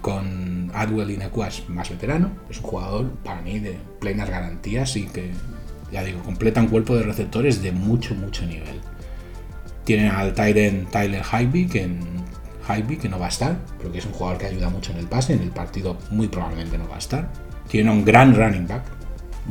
con 0.00 0.72
Adwell 0.74 1.10
y 1.10 1.16
Nequas, 1.16 1.68
más 1.68 1.88
veterano, 1.88 2.32
es 2.50 2.58
un 2.58 2.64
jugador 2.64 3.10
para 3.22 3.42
mí 3.42 3.60
de 3.60 3.78
plenas 4.00 4.28
garantías 4.28 4.96
y 4.96 5.06
que, 5.06 5.30
ya 5.92 6.02
digo, 6.02 6.20
completa 6.22 6.60
un 6.60 6.66
cuerpo 6.66 6.96
de 6.96 7.04
receptores 7.04 7.62
de 7.62 7.70
mucho, 7.70 8.16
mucho 8.16 8.44
nivel. 8.44 8.80
Tienen 9.84 10.08
al 10.08 10.34
Tyren 10.34 10.86
Tyler 10.86 11.22
Hybe, 11.22 11.68
que, 11.68 12.98
que 13.00 13.08
no 13.08 13.20
va 13.20 13.26
a 13.26 13.30
estar, 13.30 13.56
pero 13.78 13.92
que 13.92 13.98
es 13.98 14.06
un 14.06 14.12
jugador 14.12 14.38
que 14.38 14.46
ayuda 14.46 14.68
mucho 14.68 14.90
en 14.90 14.98
el 14.98 15.06
pase. 15.06 15.34
En 15.34 15.42
el 15.42 15.50
partido 15.50 15.96
muy 16.10 16.26
probablemente 16.26 16.76
no 16.76 16.88
va 16.88 16.96
a 16.96 16.98
estar. 16.98 17.30
Tienen 17.68 17.92
un 17.92 18.04
gran 18.04 18.34
running 18.34 18.66
back, 18.66 18.82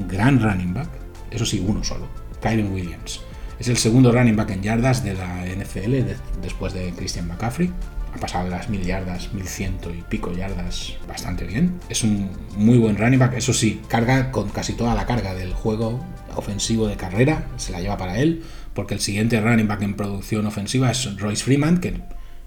gran 0.08 0.42
running 0.42 0.74
back, 0.74 0.90
eso 1.32 1.46
sí, 1.46 1.64
uno 1.66 1.84
solo, 1.84 2.08
Kyren 2.42 2.72
Williams. 2.72 3.22
Es 3.60 3.68
el 3.68 3.78
segundo 3.78 4.12
running 4.12 4.36
back 4.36 4.52
en 4.52 4.64
yardas 4.64 5.04
de 5.04 5.14
la 5.14 5.46
NFL 5.46 6.16
después 6.42 6.74
de 6.74 6.92
Christian 6.92 7.28
McCaffrey. 7.28 7.72
Ha 8.16 8.18
pasado 8.18 8.46
de 8.46 8.52
las 8.52 8.70
mil 8.70 8.82
yardas, 8.82 9.34
mil 9.34 9.48
ciento 9.48 9.94
y 9.94 10.02
pico 10.02 10.32
yardas 10.32 10.94
bastante 11.08 11.46
bien. 11.46 11.80
Es 11.90 12.04
un 12.04 12.32
muy 12.56 12.78
buen 12.78 12.98
running 12.98 13.20
back. 13.20 13.34
Eso 13.34 13.54
sí, 13.54 13.82
carga 13.88 14.32
con 14.32 14.50
casi 14.50 14.74
toda 14.74 14.96
la 14.96 15.06
carga 15.06 15.34
del 15.34 15.54
juego 15.54 16.00
ofensivo 16.36 16.88
de 16.88 16.96
carrera. 16.96 17.48
Se 17.58 17.72
la 17.72 17.82
lleva 17.82 17.98
para 17.98 18.18
él 18.18 18.44
porque 18.74 18.94
el 18.94 19.02
siguiente 19.02 19.42
running 19.42 19.68
back 19.68 19.82
en 19.82 19.96
producción 19.96 20.46
ofensiva 20.46 20.90
es 20.90 21.18
Royce 21.18 21.44
Freeman, 21.44 21.80
que 21.80 22.02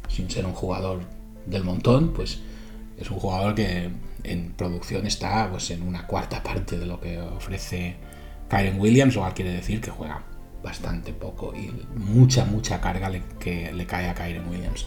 sin 0.08 0.30
ser 0.30 0.46
un 0.46 0.54
jugador 0.54 1.00
del 1.46 1.62
montón, 1.62 2.14
pues 2.14 2.40
es 2.98 3.10
un 3.10 3.18
jugador 3.18 3.54
que 3.54 3.90
en 4.24 4.52
producción 4.52 5.06
está 5.06 5.50
pues, 5.50 5.70
en 5.70 5.82
una 5.82 6.06
cuarta 6.06 6.42
parte 6.42 6.78
de 6.78 6.86
lo 6.86 7.00
que 7.00 7.20
ofrece 7.20 7.96
Kyren 8.48 8.78
Williams, 8.78 9.14
lo 9.14 9.22
cual 9.22 9.34
quiere 9.34 9.52
decir 9.52 9.80
que 9.80 9.90
juega 9.90 10.22
bastante 10.62 11.12
poco 11.12 11.54
y 11.54 11.72
mucha, 11.96 12.44
mucha 12.44 12.80
carga 12.80 13.08
le, 13.08 13.22
que 13.40 13.72
le 13.72 13.86
cae 13.86 14.08
a 14.08 14.14
Kyren 14.14 14.48
Williams. 14.48 14.86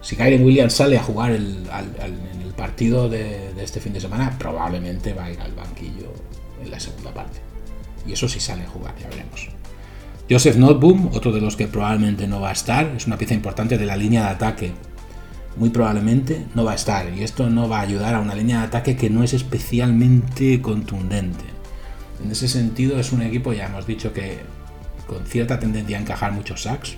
Si 0.00 0.16
Kyren 0.16 0.44
Williams 0.44 0.74
sale 0.74 0.98
a 0.98 1.02
jugar 1.02 1.30
el, 1.30 1.64
en 2.02 2.42
el 2.42 2.52
partido 2.54 3.08
de, 3.08 3.54
de, 3.54 3.62
este 3.62 3.80
fin 3.80 3.92
de 3.92 4.00
semana, 4.00 4.36
probablemente 4.38 5.14
va 5.14 5.26
a 5.26 5.30
ir 5.30 5.40
al 5.40 5.52
banquillo 5.52 6.12
en 6.62 6.70
la 6.70 6.80
segunda 6.80 7.14
parte. 7.14 7.40
Y 8.06 8.12
eso 8.12 8.28
sí 8.28 8.40
sale 8.40 8.64
a 8.64 8.68
jugar, 8.68 8.94
ya 9.00 9.08
veremos. 9.08 9.48
Joseph 10.28 10.56
Notboom, 10.56 11.10
otro 11.12 11.30
de 11.30 11.40
los 11.40 11.56
que 11.56 11.68
probablemente 11.68 12.26
no 12.26 12.40
va 12.40 12.50
a 12.50 12.52
estar, 12.52 12.86
es 12.96 13.06
una 13.06 13.16
pieza 13.16 13.34
importante 13.34 13.78
de 13.78 13.86
la 13.86 13.96
línea 13.96 14.24
de 14.24 14.28
ataque. 14.28 14.72
Muy 15.56 15.68
probablemente 15.70 16.46
no 16.54 16.64
va 16.64 16.72
a 16.72 16.76
estar 16.76 17.12
y 17.14 17.22
esto 17.22 17.50
no 17.50 17.68
va 17.68 17.80
a 17.80 17.82
ayudar 17.82 18.14
a 18.14 18.20
una 18.20 18.34
línea 18.34 18.60
de 18.60 18.66
ataque 18.66 18.96
que 18.96 19.10
no 19.10 19.22
es 19.22 19.34
especialmente 19.34 20.62
contundente. 20.62 21.44
En 22.24 22.30
ese 22.30 22.48
sentido 22.48 22.98
es 22.98 23.12
un 23.12 23.22
equipo, 23.22 23.52
ya 23.52 23.66
hemos 23.66 23.86
dicho 23.86 24.12
que 24.12 24.38
con 25.06 25.26
cierta 25.26 25.58
tendencia 25.58 25.98
a 25.98 26.00
encajar 26.00 26.32
muchos 26.32 26.62
sacks. 26.62 26.96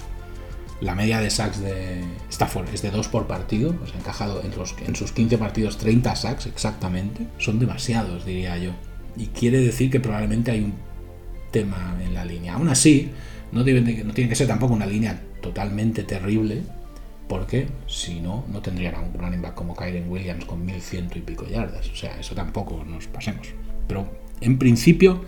La 0.80 0.94
media 0.94 1.20
de 1.20 1.30
sacks 1.30 1.60
de 1.60 2.04
Stafford 2.30 2.68
es 2.72 2.82
de 2.82 2.90
2 2.90 3.08
por 3.08 3.26
partido, 3.26 3.74
pues 3.74 3.92
ha 3.94 3.98
encajado 3.98 4.42
en, 4.42 4.94
sus 4.94 5.12
15 5.12 5.38
partidos 5.38 5.78
30 5.78 6.14
sacks 6.14 6.46
exactamente. 6.46 7.26
Son 7.38 7.58
demasiados, 7.58 8.24
diría 8.24 8.58
yo. 8.58 8.72
Y 9.16 9.28
quiere 9.28 9.58
decir 9.58 9.90
que 9.90 10.00
probablemente 10.00 10.50
hay 10.50 10.60
un 10.60 10.74
tema 11.50 11.96
en 12.04 12.14
la 12.14 12.24
línea. 12.24 12.54
Aún 12.54 12.68
así, 12.68 13.10
no, 13.52 13.60
no 13.60 13.64
tiene 13.64 14.28
que 14.28 14.34
ser 14.34 14.46
tampoco 14.46 14.74
una 14.74 14.86
línea 14.86 15.20
totalmente 15.40 16.02
terrible, 16.02 16.62
porque 17.28 17.68
si 17.86 18.20
no, 18.20 18.44
no 18.52 18.60
tendrían 18.60 18.94
a 18.94 19.00
un 19.00 19.14
running 19.14 19.42
back 19.42 19.54
como 19.54 19.74
Kyren 19.74 20.10
Williams 20.10 20.44
con 20.44 20.64
1100 20.64 21.10
y 21.14 21.20
pico 21.20 21.46
yardas. 21.46 21.88
O 21.88 21.96
sea, 21.96 22.18
eso 22.18 22.34
tampoco 22.34 22.84
nos 22.84 23.06
pasemos. 23.06 23.48
Pero 23.88 24.06
en 24.40 24.58
principio, 24.58 25.24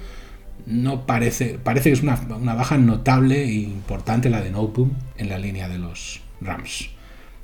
no 0.67 1.07
parece, 1.07 1.59
parece 1.59 1.91
que 1.91 1.95
es 1.95 2.03
una, 2.03 2.17
baja 2.55 2.77
notable 2.77 3.45
e 3.45 3.53
importante 3.53 4.29
la 4.29 4.43
de 4.43 4.51
Noteboom 4.51 4.91
en 5.17 5.29
la 5.29 5.39
línea 5.39 5.69
de 5.69 5.79
los 5.79 6.21
Rams. 6.41 6.91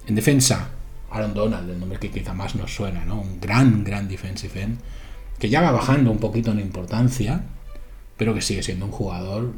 En 0.07 0.15
defensa, 0.15 0.71
Aaron 1.11 1.35
Donald, 1.35 1.71
el 1.71 1.79
nombre 1.79 1.99
que 1.99 2.11
quizá 2.11 2.35
más 2.35 2.55
nos 2.55 2.75
suena, 2.75 3.05
¿no? 3.05 3.21
Un 3.21 3.41
gran, 3.41 3.85
gran 3.85 4.09
defensive 4.09 4.61
end, 4.61 4.79
que 5.39 5.49
ya 5.49 5.61
va 5.61 5.71
bajando 5.71 6.11
un 6.11 6.19
poquito 6.19 6.51
en 6.51 6.61
importancia, 6.61 7.43
pero 8.17 8.35
que 8.35 8.41
sigue 8.41 8.63
siendo 8.63 8.87
un 8.87 8.93
jugador 8.93 9.53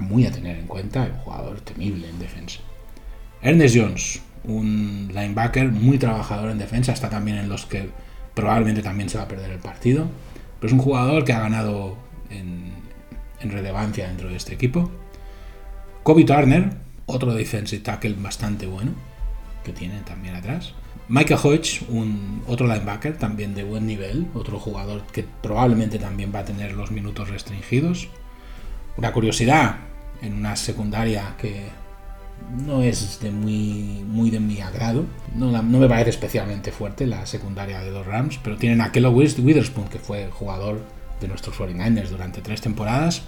muy 0.00 0.26
a 0.26 0.32
tener 0.32 0.58
en 0.58 0.66
cuenta, 0.66 1.02
un 1.02 1.18
jugador 1.18 1.60
temible 1.60 2.08
en 2.08 2.18
defensa. 2.18 2.60
Ernest 3.44 3.76
Jones, 3.76 4.22
un 4.44 5.10
linebacker 5.12 5.70
muy 5.70 5.98
trabajador 5.98 6.50
en 6.50 6.56
defensa, 6.56 6.92
está 6.92 7.10
también 7.10 7.36
en 7.36 7.50
los 7.50 7.66
que 7.66 7.90
probablemente 8.32 8.80
también 8.80 9.10
se 9.10 9.18
va 9.18 9.24
a 9.24 9.28
perder 9.28 9.50
el 9.50 9.58
partido, 9.58 10.08
pero 10.58 10.68
es 10.68 10.72
un 10.72 10.78
jugador 10.78 11.26
que 11.26 11.34
ha 11.34 11.40
ganado 11.40 11.94
en, 12.30 12.72
relevancia 13.42 14.08
dentro 14.08 14.30
de 14.30 14.36
este 14.36 14.54
equipo. 14.54 14.90
Kobe 16.02 16.24
Turner, 16.24 16.70
otro 17.04 17.34
defensive 17.34 17.82
tackle 17.82 18.14
bastante 18.14 18.66
bueno, 18.66 18.92
que 19.62 19.72
tiene 19.72 20.00
también 20.00 20.36
atrás. 20.36 20.72
Michael 21.08 21.40
Hodge, 21.42 21.82
un 21.90 22.42
otro 22.46 22.66
linebacker 22.66 23.18
también 23.18 23.54
de 23.54 23.62
buen 23.62 23.86
nivel, 23.86 24.26
otro 24.32 24.58
jugador 24.58 25.02
que 25.12 25.26
probablemente 25.42 25.98
también 25.98 26.32
va 26.34 26.38
a 26.38 26.44
tener 26.46 26.72
los 26.72 26.90
minutos 26.90 27.28
restringidos. 27.28 28.08
Una 28.96 29.12
curiosidad, 29.12 29.76
en 30.22 30.32
una 30.32 30.56
secundaria 30.56 31.34
que 31.36 31.83
no 32.66 32.82
es 32.82 33.20
de 33.20 33.30
muy, 33.30 34.04
muy 34.06 34.30
de 34.30 34.40
mi 34.40 34.60
agrado, 34.60 35.04
no, 35.34 35.50
no 35.50 35.78
me 35.78 35.88
parece 35.88 36.10
especialmente 36.10 36.72
fuerte 36.72 37.06
la 37.06 37.26
secundaria 37.26 37.80
de 37.80 37.90
los 37.90 38.06
Rams, 38.06 38.38
pero 38.42 38.56
tienen 38.56 38.80
a 38.80 38.92
Kellogg 38.92 39.16
Witherspoon, 39.16 39.88
que 39.88 39.98
fue 39.98 40.28
jugador 40.30 40.80
de 41.20 41.28
nuestros 41.28 41.56
49ers 41.58 42.08
durante 42.08 42.40
tres 42.40 42.60
temporadas 42.60 43.22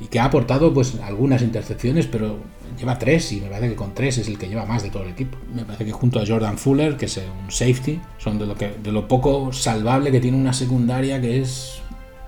y 0.00 0.06
que 0.06 0.20
ha 0.20 0.24
aportado 0.24 0.72
pues 0.72 0.94
algunas 1.00 1.42
intercepciones, 1.42 2.06
pero 2.06 2.38
lleva 2.78 2.98
tres 2.98 3.32
y 3.32 3.40
me 3.40 3.48
parece 3.48 3.70
que 3.70 3.76
con 3.76 3.94
tres 3.94 4.18
es 4.18 4.28
el 4.28 4.38
que 4.38 4.48
lleva 4.48 4.64
más 4.64 4.82
de 4.82 4.90
todo 4.90 5.02
el 5.02 5.10
equipo. 5.10 5.36
Me 5.52 5.64
parece 5.64 5.84
que 5.84 5.92
junto 5.92 6.20
a 6.20 6.26
Jordan 6.26 6.58
Fuller, 6.58 6.96
que 6.96 7.06
es 7.06 7.16
un 7.16 7.50
safety, 7.50 8.00
son 8.18 8.38
de 8.38 8.46
lo, 8.46 8.54
que, 8.54 8.74
de 8.82 8.92
lo 8.92 9.08
poco 9.08 9.52
salvable 9.52 10.12
que 10.12 10.20
tiene 10.20 10.36
una 10.36 10.52
secundaria 10.52 11.20
que 11.20 11.40
es 11.40 11.80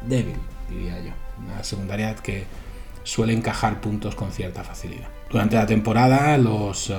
débil, 0.06 0.36
diría 0.68 1.00
yo. 1.00 1.12
Una 1.44 1.62
secundaria 1.62 2.14
que 2.16 2.44
suele 3.04 3.32
encajar 3.32 3.80
puntos 3.80 4.14
con 4.14 4.32
cierta 4.32 4.64
facilidad. 4.64 5.08
Durante 5.30 5.54
la 5.54 5.66
temporada 5.66 6.36
los 6.38 6.90
uh, 6.90 6.94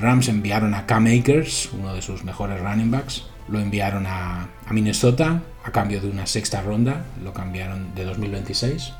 Rams 0.00 0.28
enviaron 0.28 0.74
a 0.74 0.84
Cam 0.84 1.06
Akers, 1.06 1.70
uno 1.72 1.94
de 1.94 2.02
sus 2.02 2.24
mejores 2.24 2.60
running 2.60 2.90
backs, 2.90 3.24
lo 3.48 3.60
enviaron 3.60 4.04
a, 4.06 4.48
Minnesota 4.70 5.42
a 5.62 5.70
cambio 5.70 6.00
de 6.00 6.08
una 6.08 6.26
sexta 6.26 6.60
ronda, 6.60 7.04
lo 7.22 7.32
cambiaron 7.32 7.94
de 7.94 8.04
2026 8.04 8.92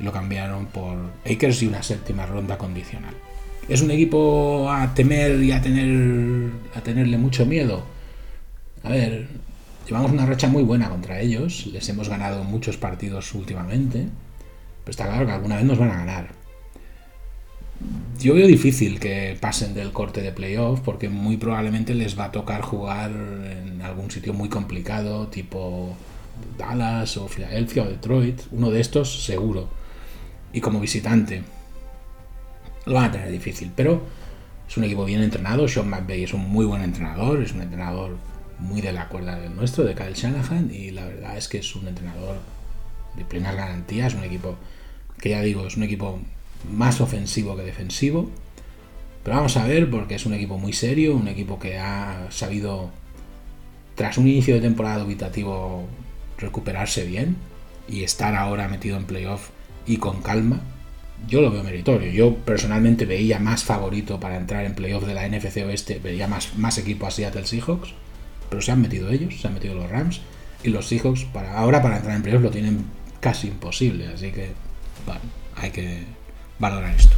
y 0.00 0.02
lo 0.02 0.12
cambiaron 0.12 0.64
por 0.66 0.96
Akers 1.30 1.62
y 1.62 1.66
una 1.66 1.82
séptima 1.82 2.24
ronda 2.24 2.56
condicional. 2.56 3.12
¿Es 3.68 3.82
un 3.82 3.90
equipo 3.90 4.70
a 4.70 4.94
temer 4.94 5.42
y 5.42 5.52
a, 5.52 5.60
tener, 5.60 6.50
a 6.74 6.80
tenerle 6.80 7.18
mucho 7.18 7.44
miedo? 7.44 7.84
A 8.82 8.90
ver, 8.90 9.28
llevamos 9.86 10.12
una 10.12 10.24
racha 10.24 10.48
muy 10.48 10.62
buena 10.62 10.88
contra 10.88 11.20
ellos, 11.20 11.66
les 11.66 11.86
hemos 11.90 12.08
ganado 12.08 12.44
muchos 12.44 12.78
partidos 12.78 13.34
últimamente, 13.34 14.06
pero 14.84 14.90
está 14.90 15.04
claro 15.04 15.26
que 15.26 15.32
alguna 15.32 15.56
vez 15.56 15.66
nos 15.66 15.76
van 15.76 15.90
a 15.90 15.98
ganar 15.98 16.35
yo 18.18 18.34
veo 18.34 18.46
difícil 18.46 18.98
que 18.98 19.36
pasen 19.40 19.74
del 19.74 19.92
corte 19.92 20.22
de 20.22 20.32
playoff 20.32 20.80
porque 20.80 21.08
muy 21.08 21.36
probablemente 21.36 21.94
les 21.94 22.18
va 22.18 22.26
a 22.26 22.32
tocar 22.32 22.62
jugar 22.62 23.10
en 23.10 23.82
algún 23.82 24.10
sitio 24.10 24.32
muy 24.32 24.48
complicado, 24.48 25.28
tipo 25.28 25.94
Dallas 26.58 27.16
o 27.16 27.28
Filadelfia 27.28 27.82
o 27.82 27.86
Detroit, 27.86 28.42
uno 28.50 28.70
de 28.70 28.80
estos 28.80 29.24
seguro. 29.24 29.68
Y 30.52 30.60
como 30.60 30.80
visitante 30.80 31.42
lo 32.86 32.94
van 32.94 33.04
a 33.04 33.12
tener 33.12 33.30
difícil, 33.30 33.70
pero 33.74 34.02
es 34.68 34.76
un 34.76 34.84
equipo 34.84 35.04
bien 35.04 35.22
entrenado. 35.22 35.68
Sean 35.68 35.88
McVay 35.88 36.24
es 36.24 36.32
un 36.32 36.48
muy 36.48 36.64
buen 36.64 36.82
entrenador, 36.82 37.42
es 37.42 37.52
un 37.52 37.62
entrenador 37.62 38.16
muy 38.58 38.80
de 38.80 38.92
la 38.92 39.08
cuerda 39.08 39.38
del 39.38 39.54
nuestro, 39.54 39.84
de 39.84 39.94
Kyle 39.94 40.14
Shanahan, 40.14 40.70
y 40.72 40.90
la 40.90 41.04
verdad 41.04 41.36
es 41.36 41.48
que 41.48 41.58
es 41.58 41.76
un 41.76 41.88
entrenador 41.88 42.38
de 43.16 43.24
plenas 43.24 43.54
garantías, 43.54 44.14
un 44.14 44.24
equipo 44.24 44.56
que 45.18 45.30
ya 45.30 45.42
digo, 45.42 45.66
es 45.66 45.76
un 45.76 45.82
equipo 45.82 46.18
más 46.70 47.00
ofensivo 47.00 47.56
que 47.56 47.62
defensivo. 47.62 48.30
Pero 49.22 49.36
vamos 49.36 49.56
a 49.56 49.66
ver, 49.66 49.90
porque 49.90 50.14
es 50.14 50.26
un 50.26 50.34
equipo 50.34 50.58
muy 50.58 50.72
serio, 50.72 51.16
un 51.16 51.28
equipo 51.28 51.58
que 51.58 51.78
ha 51.78 52.28
sabido, 52.30 52.90
tras 53.94 54.18
un 54.18 54.28
inicio 54.28 54.54
de 54.54 54.60
temporada 54.60 54.98
dubitativo, 54.98 55.84
recuperarse 56.38 57.04
bien 57.04 57.36
y 57.88 58.02
estar 58.04 58.34
ahora 58.34 58.68
metido 58.68 58.96
en 58.96 59.04
playoff 59.04 59.48
y 59.86 59.96
con 59.96 60.22
calma. 60.22 60.60
Yo 61.28 61.40
lo 61.40 61.50
veo 61.50 61.64
meritorio. 61.64 62.12
Yo 62.12 62.36
personalmente 62.36 63.06
veía 63.06 63.38
más 63.38 63.64
favorito 63.64 64.20
para 64.20 64.36
entrar 64.36 64.64
en 64.64 64.74
playoff 64.74 65.06
de 65.06 65.14
la 65.14 65.28
NFC 65.28 65.56
Oeste, 65.64 65.98
veía 65.98 66.28
más, 66.28 66.56
más 66.56 66.78
equipo 66.78 67.06
a 67.06 67.10
Seattle 67.10 67.46
Seahawks, 67.46 67.94
pero 68.48 68.62
se 68.62 68.70
han 68.70 68.82
metido 68.82 69.10
ellos, 69.10 69.40
se 69.40 69.48
han 69.48 69.54
metido 69.54 69.74
los 69.74 69.90
Rams 69.90 70.20
y 70.62 70.68
los 70.68 70.86
Seahawks 70.86 71.24
para 71.24 71.58
ahora 71.58 71.82
para 71.82 71.96
entrar 71.96 72.16
en 72.16 72.22
playoff 72.22 72.42
lo 72.42 72.50
tienen 72.50 72.84
casi 73.20 73.48
imposible, 73.48 74.08
así 74.08 74.30
que 74.30 74.50
bueno, 75.04 75.20
hay 75.56 75.70
que 75.70 76.04
valorar 76.58 76.94
esto. 76.94 77.16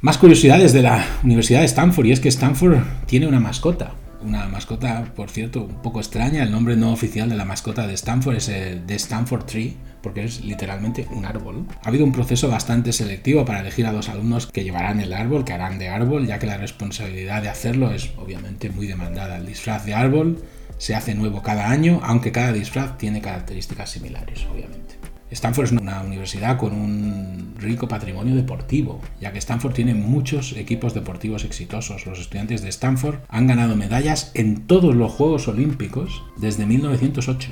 Más 0.00 0.18
curiosidades 0.18 0.72
de 0.72 0.82
la 0.82 1.04
Universidad 1.24 1.60
de 1.60 1.66
Stanford 1.66 2.06
y 2.06 2.12
es 2.12 2.20
que 2.20 2.28
Stanford 2.28 2.78
tiene 3.06 3.26
una 3.26 3.40
mascota. 3.40 3.94
Una 4.22 4.46
mascota, 4.46 5.04
por 5.16 5.30
cierto, 5.30 5.64
un 5.64 5.82
poco 5.82 6.00
extraña. 6.00 6.42
El 6.42 6.52
nombre 6.52 6.76
no 6.76 6.92
oficial 6.92 7.28
de 7.28 7.36
la 7.36 7.44
mascota 7.44 7.86
de 7.86 7.94
Stanford 7.94 8.36
es 8.36 8.48
el 8.48 8.86
de 8.86 8.94
Stanford 8.94 9.46
Tree, 9.46 9.76
porque 10.02 10.24
es 10.24 10.44
literalmente 10.44 11.08
un 11.10 11.24
árbol. 11.24 11.66
Ha 11.82 11.88
habido 11.88 12.04
un 12.04 12.12
proceso 12.12 12.48
bastante 12.48 12.92
selectivo 12.92 13.44
para 13.44 13.60
elegir 13.60 13.86
a 13.86 13.92
dos 13.92 14.08
alumnos 14.08 14.46
que 14.46 14.64
llevarán 14.64 15.00
el 15.00 15.12
árbol, 15.12 15.44
que 15.44 15.54
harán 15.54 15.78
de 15.78 15.88
árbol, 15.88 16.26
ya 16.26 16.38
que 16.38 16.46
la 16.46 16.56
responsabilidad 16.56 17.42
de 17.42 17.48
hacerlo 17.48 17.90
es 17.90 18.10
obviamente 18.16 18.70
muy 18.70 18.86
demandada. 18.86 19.38
El 19.38 19.46
disfraz 19.46 19.84
de 19.86 19.94
árbol 19.94 20.42
se 20.78 20.94
hace 20.94 21.14
nuevo 21.14 21.42
cada 21.42 21.70
año, 21.70 22.00
aunque 22.02 22.32
cada 22.32 22.52
disfraz 22.52 22.98
tiene 22.98 23.20
características 23.20 23.90
similares, 23.90 24.46
obviamente. 24.52 24.86
Stanford 25.30 25.64
es 25.66 25.72
una 25.72 26.02
universidad 26.02 26.56
con 26.56 26.72
un 26.72 27.54
rico 27.58 27.88
patrimonio 27.88 28.36
deportivo, 28.36 29.00
ya 29.20 29.32
que 29.32 29.38
Stanford 29.38 29.74
tiene 29.74 29.92
muchos 29.92 30.52
equipos 30.52 30.94
deportivos 30.94 31.44
exitosos. 31.44 32.06
Los 32.06 32.20
estudiantes 32.20 32.62
de 32.62 32.68
Stanford 32.68 33.16
han 33.28 33.48
ganado 33.48 33.74
medallas 33.74 34.30
en 34.34 34.66
todos 34.66 34.94
los 34.94 35.12
Juegos 35.12 35.48
Olímpicos 35.48 36.22
desde 36.36 36.64
1908, 36.64 37.48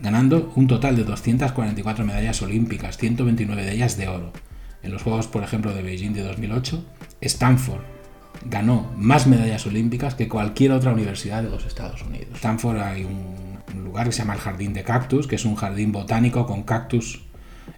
ganando 0.00 0.52
un 0.54 0.66
total 0.66 0.96
de 0.96 1.04
244 1.04 2.04
medallas 2.04 2.42
olímpicas, 2.42 2.98
129 2.98 3.64
de 3.64 3.72
ellas 3.72 3.96
de 3.96 4.08
oro. 4.08 4.32
En 4.82 4.92
los 4.92 5.02
Juegos, 5.02 5.26
por 5.26 5.42
ejemplo, 5.42 5.72
de 5.72 5.82
Beijing 5.82 6.12
de 6.12 6.24
2008, 6.24 6.84
Stanford 7.22 7.93
ganó 8.44 8.92
más 8.96 9.26
medallas 9.26 9.66
olímpicas 9.66 10.14
que 10.14 10.28
cualquier 10.28 10.72
otra 10.72 10.92
universidad 10.92 11.42
de 11.42 11.50
los 11.50 11.64
Estados 11.64 12.02
Unidos. 12.02 12.28
Stanford 12.34 12.78
hay 12.78 13.04
un, 13.04 13.54
lugar 13.82 14.06
que 14.06 14.12
se 14.12 14.18
llama 14.18 14.34
el 14.34 14.40
Jardín 14.40 14.72
de 14.72 14.82
Cactus, 14.82 15.26
que 15.26 15.36
es 15.36 15.44
un 15.44 15.56
jardín 15.56 15.92
botánico 15.92 16.46
con 16.46 16.62
cactus 16.62 17.24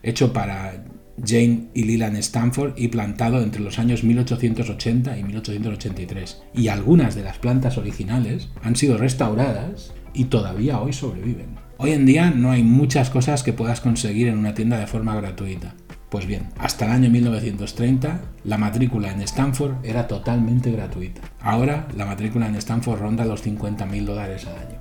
hecho 0.02 0.32
para 0.32 0.84
Jane 1.24 1.68
y 1.72 1.84
Leland 1.84 2.16
Stanford 2.18 2.74
y 2.76 2.88
plantado 2.88 3.42
entre 3.42 3.62
los 3.62 3.78
años 3.78 4.04
1880 4.04 5.16
y 5.18 5.24
1883. 5.24 6.42
Y 6.54 6.68
algunas 6.68 7.14
de 7.14 7.22
las 7.22 7.38
plantas 7.38 7.78
originales 7.78 8.48
han 8.62 8.76
sido 8.76 8.98
restauradas 8.98 9.94
y 10.12 10.24
todavía 10.24 10.80
hoy 10.80 10.92
sobreviven. 10.92 11.56
Hoy 11.78 11.92
en 11.92 12.06
día 12.06 12.30
no 12.30 12.50
hay 12.50 12.62
muchas 12.62 13.10
cosas 13.10 13.42
que 13.42 13.52
puedas 13.52 13.80
conseguir 13.80 14.28
en 14.28 14.38
una 14.38 14.54
tienda 14.54 14.78
de 14.78 14.86
forma 14.86 15.14
gratuita. 15.16 15.74
Pues 16.10 16.26
bien, 16.26 16.48
hasta 16.58 16.86
el 16.86 16.92
año 16.92 17.10
1930 17.10 18.20
la 18.44 18.58
matrícula 18.58 19.10
en 19.10 19.22
Stanford 19.22 19.84
era 19.84 20.06
totalmente 20.06 20.70
gratuita. 20.70 21.20
Ahora 21.40 21.88
la 21.96 22.06
matrícula 22.06 22.46
en 22.46 22.54
Stanford 22.56 23.00
ronda 23.00 23.24
los 23.24 23.44
50.000 23.44 24.04
dólares 24.04 24.46
al 24.46 24.56
año. 24.56 24.80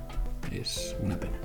Es 0.52 0.96
una 1.02 1.18
pena. 1.18 1.36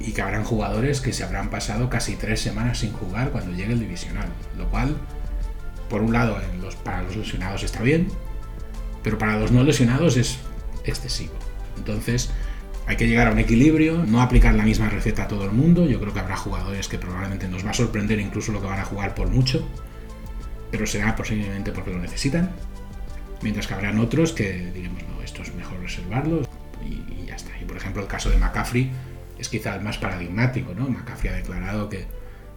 y 0.00 0.12
que 0.12 0.22
habrán 0.22 0.44
jugadores 0.44 1.00
que 1.00 1.12
se 1.12 1.24
habrán 1.24 1.50
pasado 1.50 1.90
casi 1.90 2.16
tres 2.16 2.40
semanas 2.40 2.78
sin 2.78 2.92
jugar 2.92 3.30
cuando 3.30 3.52
llegue 3.52 3.72
el 3.72 3.80
divisional, 3.80 4.28
lo 4.56 4.68
cual, 4.70 4.96
por 5.88 6.02
un 6.02 6.12
lado, 6.12 6.38
los, 6.60 6.76
para 6.76 7.02
los 7.02 7.16
lesionados 7.16 7.62
está 7.62 7.82
bien, 7.82 8.08
pero 9.02 9.18
para 9.18 9.38
los 9.38 9.52
no 9.52 9.62
lesionados 9.62 10.16
es 10.16 10.38
excesivo. 10.84 11.34
Entonces, 11.76 12.30
hay 12.86 12.96
que 12.96 13.06
llegar 13.06 13.28
a 13.28 13.32
un 13.32 13.38
equilibrio, 13.38 14.04
no 14.06 14.20
aplicar 14.20 14.54
la 14.54 14.64
misma 14.64 14.90
receta 14.90 15.24
a 15.24 15.28
todo 15.28 15.44
el 15.44 15.52
mundo. 15.52 15.86
Yo 15.86 15.98
creo 16.00 16.12
que 16.12 16.20
habrá 16.20 16.36
jugadores 16.36 16.88
que 16.88 16.98
probablemente 16.98 17.48
nos 17.48 17.64
va 17.64 17.70
a 17.70 17.74
sorprender 17.74 18.20
incluso 18.20 18.52
lo 18.52 18.60
que 18.60 18.66
van 18.66 18.78
a 18.78 18.84
jugar 18.84 19.14
por 19.14 19.28
mucho, 19.28 19.66
pero 20.70 20.86
será 20.86 21.16
posiblemente 21.16 21.72
porque 21.72 21.92
lo 21.92 21.98
necesitan. 21.98 22.50
Mientras 23.42 23.66
que 23.66 23.74
habrán 23.74 23.98
otros 23.98 24.32
que 24.32 24.70
diremos, 24.74 25.02
no, 25.04 25.22
esto 25.22 25.42
es 25.42 25.54
mejor 25.54 25.80
reservarlo 25.80 26.42
y, 26.84 27.26
ya 27.26 27.36
está. 27.36 27.58
Y 27.60 27.64
por 27.64 27.76
ejemplo, 27.76 28.02
el 28.02 28.08
caso 28.08 28.28
de 28.28 28.36
McCaffrey 28.36 28.90
es 29.38 29.48
quizá 29.48 29.74
el 29.74 29.82
más 29.82 29.96
paradigmático, 29.96 30.74
¿no? 30.74 30.88
McCaffrey 30.88 31.32
ha 31.32 31.36
declarado 31.36 31.88
que, 31.88 32.04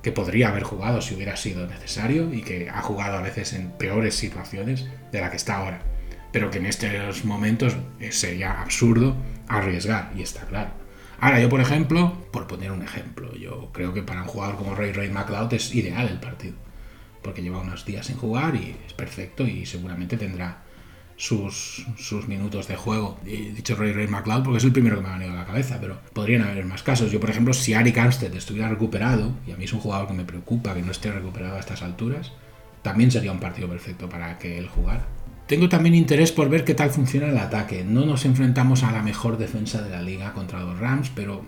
que 0.01 0.11
podría 0.11 0.49
haber 0.49 0.63
jugado 0.63 1.01
si 1.01 1.15
hubiera 1.15 1.37
sido 1.37 1.67
necesario 1.67 2.33
y 2.33 2.41
que 2.41 2.69
ha 2.69 2.81
jugado 2.81 3.17
a 3.17 3.21
veces 3.21 3.53
en 3.53 3.71
peores 3.71 4.15
situaciones 4.15 4.87
de 5.11 5.21
la 5.21 5.31
que 5.31 5.37
está 5.37 5.57
ahora 5.57 5.96
pero 6.31 6.51
que 6.51 6.57
en 6.57 6.65
estos 6.65 7.25
momentos 7.25 7.75
sería 8.11 8.61
absurdo 8.61 9.15
arriesgar, 9.47 10.11
y 10.15 10.21
está 10.21 10.41
claro. 10.41 10.71
Ahora, 11.19 11.39
yo 11.39 11.49
por 11.49 11.61
ejemplo, 11.61 12.13
por 12.31 12.47
poner 12.47 12.71
un 12.71 12.83
ejemplo, 12.83 13.33
yo 13.35 13.71
creo 13.73 13.93
que 13.93 14.03
para 14.03 14.21
un 14.21 14.27
jugador 14.27 14.57
como 14.57 14.75
Ray 14.75 14.91
Ray 14.91 15.09
McLeod 15.09 15.53
es 15.53 15.73
ideal 15.73 16.07
el 16.07 16.19
partido, 16.19 16.55
porque 17.23 17.41
lleva 17.41 17.59
unos 17.59 17.85
días 17.85 18.05
sin 18.05 18.17
jugar 18.17 18.55
y 18.55 18.75
es 18.85 18.93
perfecto 18.93 19.45
y 19.47 19.65
seguramente 19.65 20.17
tendrá 20.17 20.63
sus, 21.15 21.87
sus 21.97 22.27
minutos 22.27 22.67
de 22.67 22.75
juego. 22.75 23.19
He 23.25 23.51
dicho 23.51 23.75
Ray 23.75 23.93
Ray 23.93 24.07
McLeod 24.07 24.43
porque 24.43 24.59
es 24.59 24.63
el 24.63 24.71
primero 24.71 24.97
que 24.97 25.01
me 25.01 25.09
ha 25.09 25.17
venido 25.17 25.33
a 25.33 25.37
la 25.37 25.45
cabeza, 25.45 25.79
pero 25.81 25.99
podrían 26.13 26.43
haber 26.43 26.65
más 26.65 26.83
casos. 26.83 27.11
Yo, 27.11 27.19
por 27.19 27.31
ejemplo, 27.31 27.53
si 27.53 27.73
Ari 27.73 27.93
Armstead 27.97 28.35
estuviera 28.35 28.69
recuperado, 28.69 29.33
y 29.47 29.51
a 29.51 29.57
mí 29.57 29.65
es 29.65 29.73
un 29.73 29.79
jugador 29.79 30.07
que 30.07 30.13
me 30.13 30.23
preocupa 30.23 30.75
que 30.75 30.83
no 30.83 30.91
esté 30.91 31.11
recuperado 31.11 31.55
a 31.55 31.59
estas 31.59 31.81
alturas, 31.81 32.31
también 32.83 33.09
sería 33.09 33.31
un 33.31 33.39
partido 33.39 33.67
perfecto 33.67 34.07
para 34.07 34.37
que 34.37 34.59
él 34.59 34.67
jugara. 34.67 35.07
Tengo 35.47 35.69
también 35.69 35.95
interés 35.95 36.33
por 36.33 36.49
ver 36.49 36.65
qué 36.65 36.73
tal 36.73 36.89
funciona 36.89 37.29
el 37.29 37.37
ataque. 37.37 37.85
No 37.85 38.05
nos 38.05 38.25
enfrentamos 38.25 38.83
a 38.83 38.91
la 38.91 39.01
mejor 39.01 39.37
defensa 39.37 39.81
de 39.81 39.89
la 39.89 40.01
liga 40.01 40.33
contra 40.33 40.59
los 40.59 40.77
Rams, 40.77 41.09
pero 41.15 41.41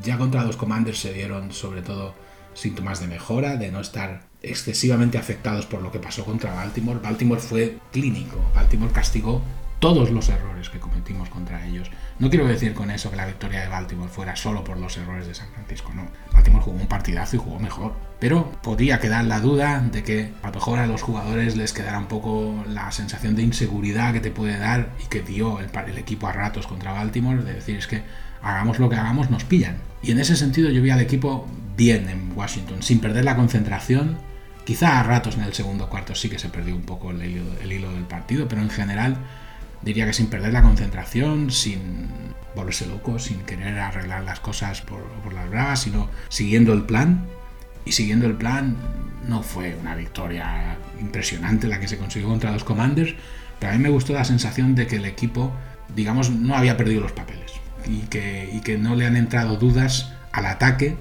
ya 0.00 0.18
contra 0.18 0.44
los 0.44 0.56
Commanders 0.56 0.98
se 0.98 1.12
dieron 1.12 1.52
sobre 1.52 1.82
todo 1.82 2.14
síntomas 2.54 3.00
de 3.00 3.06
mejora, 3.06 3.56
de 3.56 3.70
no 3.70 3.80
estar 3.80 4.22
excesivamente 4.42 5.16
afectados 5.16 5.64
por 5.66 5.80
lo 5.80 5.92
que 5.92 6.00
pasó 6.00 6.24
contra 6.24 6.54
Baltimore. 6.54 6.98
Baltimore 7.00 7.40
fue 7.40 7.78
clínico, 7.92 8.36
Baltimore 8.52 8.92
castigó 8.92 9.42
todos 9.80 10.10
los 10.10 10.28
errores 10.28 10.68
que 10.68 10.78
cometimos 10.78 11.30
contra 11.30 11.66
ellos. 11.66 11.90
No 12.18 12.28
quiero 12.28 12.46
decir 12.46 12.74
con 12.74 12.90
eso 12.90 13.10
que 13.10 13.16
la 13.16 13.26
victoria 13.26 13.62
de 13.62 13.68
Baltimore 13.68 14.10
fuera 14.10 14.36
solo 14.36 14.62
por 14.62 14.76
los 14.76 14.96
errores 14.98 15.26
de 15.26 15.34
San 15.34 15.48
Francisco, 15.48 15.92
no. 15.94 16.06
Baltimore 16.32 16.62
jugó 16.62 16.78
un 16.78 16.86
partidazo 16.86 17.36
y 17.36 17.38
jugó 17.38 17.58
mejor. 17.58 17.94
Pero 18.20 18.52
podía 18.62 19.00
quedar 19.00 19.24
la 19.24 19.40
duda 19.40 19.80
de 19.80 20.04
que 20.04 20.32
a 20.42 20.48
lo 20.48 20.52
mejor 20.52 20.78
a 20.78 20.86
los 20.86 21.00
jugadores 21.00 21.56
les 21.56 21.72
quedara 21.72 21.98
un 21.98 22.06
poco 22.06 22.62
la 22.68 22.92
sensación 22.92 23.34
de 23.34 23.42
inseguridad 23.42 24.12
que 24.12 24.20
te 24.20 24.30
puede 24.30 24.58
dar 24.58 24.90
y 25.02 25.08
que 25.08 25.22
dio 25.22 25.58
el, 25.60 25.98
equipo 25.98 26.26
a 26.26 26.32
ratos 26.32 26.66
contra 26.66 26.92
Baltimore, 26.92 27.42
de 27.42 27.54
decir 27.54 27.76
es 27.76 27.86
que 27.86 28.02
hagamos 28.42 28.78
lo 28.78 28.90
que 28.90 28.96
hagamos, 28.96 29.30
nos 29.30 29.44
pillan. 29.44 29.78
Y 30.02 30.10
en 30.10 30.20
ese 30.20 30.36
sentido 30.36 30.70
yo 30.70 30.82
vi 30.82 30.90
al 30.90 31.00
equipo 31.00 31.46
bien 31.76 32.10
en 32.10 32.36
Washington, 32.36 32.82
sin 32.82 33.00
perder 33.00 33.24
la 33.24 33.36
concentración. 33.36 34.18
Quizá 34.66 35.00
a 35.00 35.02
ratos 35.02 35.36
en 35.36 35.44
el 35.44 35.54
segundo 35.54 35.88
cuarto 35.88 36.14
sí 36.14 36.28
que 36.28 36.38
se 36.38 36.50
perdió 36.50 36.76
un 36.76 36.82
poco 36.82 37.12
el 37.12 37.24
hilo, 37.24 37.44
el 37.62 37.72
hilo 37.72 37.90
del 37.92 38.04
partido, 38.04 38.46
pero 38.46 38.60
en 38.60 38.68
general 38.68 39.16
diría 39.82 40.06
que 40.06 40.12
sin 40.12 40.26
perder 40.26 40.52
la 40.52 40.62
concentración, 40.62 41.50
sin 41.50 42.08
volverse 42.54 42.86
loco, 42.86 43.18
sin 43.18 43.40
querer 43.40 43.78
arreglar 43.78 44.24
las 44.24 44.40
cosas 44.40 44.82
por, 44.82 45.00
las 45.32 45.48
bravas, 45.48 45.80
sino 45.80 46.08
siguiendo 46.28 46.72
el 46.72 46.82
plan. 46.82 47.26
Y 47.84 47.92
siguiendo 47.92 48.26
el 48.26 48.34
plan 48.34 48.76
no 49.26 49.42
fue 49.42 49.74
una 49.74 49.94
victoria 49.94 50.76
impresionante 51.00 51.66
la 51.66 51.80
que 51.80 51.88
se 51.88 51.96
consiguió 51.96 52.28
contra 52.28 52.52
los 52.52 52.64
Commanders, 52.64 53.14
pero 53.58 53.72
a 53.72 53.76
mí 53.76 53.82
me 53.82 53.88
gustó 53.88 54.12
la 54.12 54.24
sensación 54.24 54.74
de 54.74 54.86
que 54.86 54.96
el 54.96 55.06
equipo, 55.06 55.52
digamos, 55.94 56.30
no 56.30 56.54
había 56.54 56.76
perdido 56.76 57.00
los 57.00 57.12
papeles 57.12 57.52
y 57.86 58.00
que, 58.02 58.50
y 58.52 58.60
que 58.60 58.76
no 58.76 58.94
le 58.94 59.06
han 59.06 59.16
entrado 59.16 59.56
dudas 59.56 60.12
al 60.32 60.46
ataque, 60.46 60.96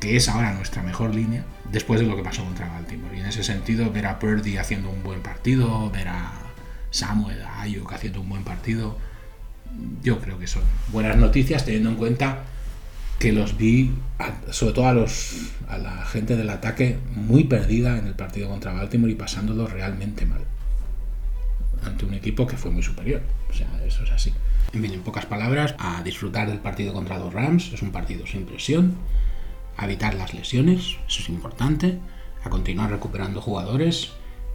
que 0.00 0.16
es 0.16 0.28
ahora 0.28 0.52
nuestra 0.52 0.82
mejor 0.82 1.14
línea, 1.14 1.44
después 1.72 1.98
de 2.00 2.06
lo 2.06 2.14
que 2.14 2.22
pasó 2.22 2.44
contra 2.44 2.68
Baltimore. 2.68 3.16
Y 3.16 3.20
en 3.20 3.26
ese 3.26 3.42
sentido, 3.42 3.90
ver 3.90 4.06
a 4.06 4.18
Purdy 4.18 4.58
haciendo 4.58 4.90
un 4.90 5.02
buen 5.02 5.22
partido, 5.22 5.90
ver 5.90 6.08
a 6.08 6.47
Samuel 6.90 7.42
Ayuk 7.58 7.92
haciendo 7.92 8.20
un 8.20 8.28
buen 8.28 8.44
partido. 8.44 8.96
Yo 10.02 10.20
creo 10.20 10.38
que 10.38 10.46
son 10.46 10.62
buenas 10.92 11.16
noticias 11.16 11.64
teniendo 11.64 11.90
en 11.90 11.96
cuenta 11.96 12.44
que 13.18 13.32
los 13.32 13.56
vi, 13.56 13.92
sobre 14.50 14.72
todo 14.72 14.86
a, 14.86 14.92
los, 14.92 15.34
a 15.68 15.78
la 15.78 16.04
gente 16.04 16.36
del 16.36 16.50
ataque, 16.50 16.98
muy 17.14 17.44
perdida 17.44 17.98
en 17.98 18.06
el 18.06 18.14
partido 18.14 18.48
contra 18.48 18.72
Baltimore 18.72 19.12
y 19.12 19.16
pasándolo 19.16 19.66
realmente 19.66 20.24
mal. 20.24 20.42
Ante 21.82 22.04
un 22.04 22.14
equipo 22.14 22.46
que 22.46 22.56
fue 22.56 22.70
muy 22.70 22.82
superior. 22.82 23.22
O 23.50 23.52
sea, 23.52 23.68
eso 23.84 24.04
es 24.04 24.10
así. 24.10 24.32
En 24.72 24.82
fin, 24.82 24.92
en 24.92 25.00
pocas 25.02 25.26
palabras, 25.26 25.74
a 25.78 26.02
disfrutar 26.02 26.48
del 26.48 26.58
partido 26.58 26.92
contra 26.92 27.18
los 27.18 27.32
Rams. 27.32 27.72
Es 27.72 27.82
un 27.82 27.90
partido 27.90 28.26
sin 28.26 28.46
presión. 28.46 28.94
A 29.76 29.84
evitar 29.84 30.14
las 30.14 30.34
lesiones, 30.34 30.96
eso 31.08 31.22
es 31.22 31.28
importante. 31.28 31.98
A 32.44 32.50
continuar 32.50 32.90
recuperando 32.90 33.40
jugadores 33.40 34.12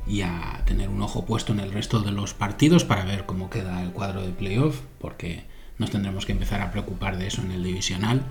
y 0.08 0.22
a 0.22 0.62
tener 0.66 0.90
un 0.90 1.02
ojo 1.02 1.26
puesto 1.26 1.54
en 1.54 1.60
el 1.60 1.72
resto 1.72 2.00
de 2.00 2.12
los 2.12 2.34
partidos 2.34 2.84
para 2.84 3.06
ver 3.06 3.26
cómo 3.26 3.50
queda 3.50 3.82
el 3.82 3.92
cuadro 3.92 4.22
de 4.22 4.32
playoff, 4.32 4.82
porque 5.00 5.46
nos 5.78 5.92
tendremos 5.92 6.26
que 6.26 6.34
empezar 6.34 6.62
a 6.62 6.72
preocupar 6.72 7.18
de 7.18 7.28
eso 7.28 7.42
en 7.42 7.52
el 7.52 7.64
divisional, 7.64 8.24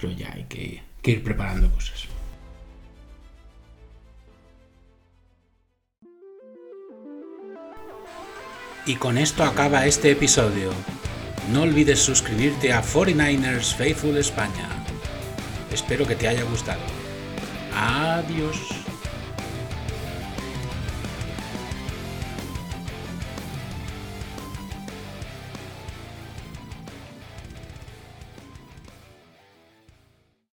pero 0.00 0.12
ya 0.12 0.32
hay 0.32 0.44
que, 0.44 0.82
ir 1.04 1.22
preparando 1.22 1.70
cosas. 1.70 2.04
Y 8.86 8.96
con 8.96 9.18
esto 9.18 9.44
acaba 9.44 9.86
este 9.86 10.10
episodio. 10.10 10.70
No 11.52 11.62
olvides 11.62 11.98
suscribirte 11.98 12.72
a 12.72 12.82
49ers 12.82 13.74
Faithful 13.74 14.16
España. 14.16 14.68
Espero 15.72 16.06
que 16.06 16.16
te 16.16 16.28
haya 16.28 16.42
gustado. 16.44 16.80
Adiós. 17.74 18.87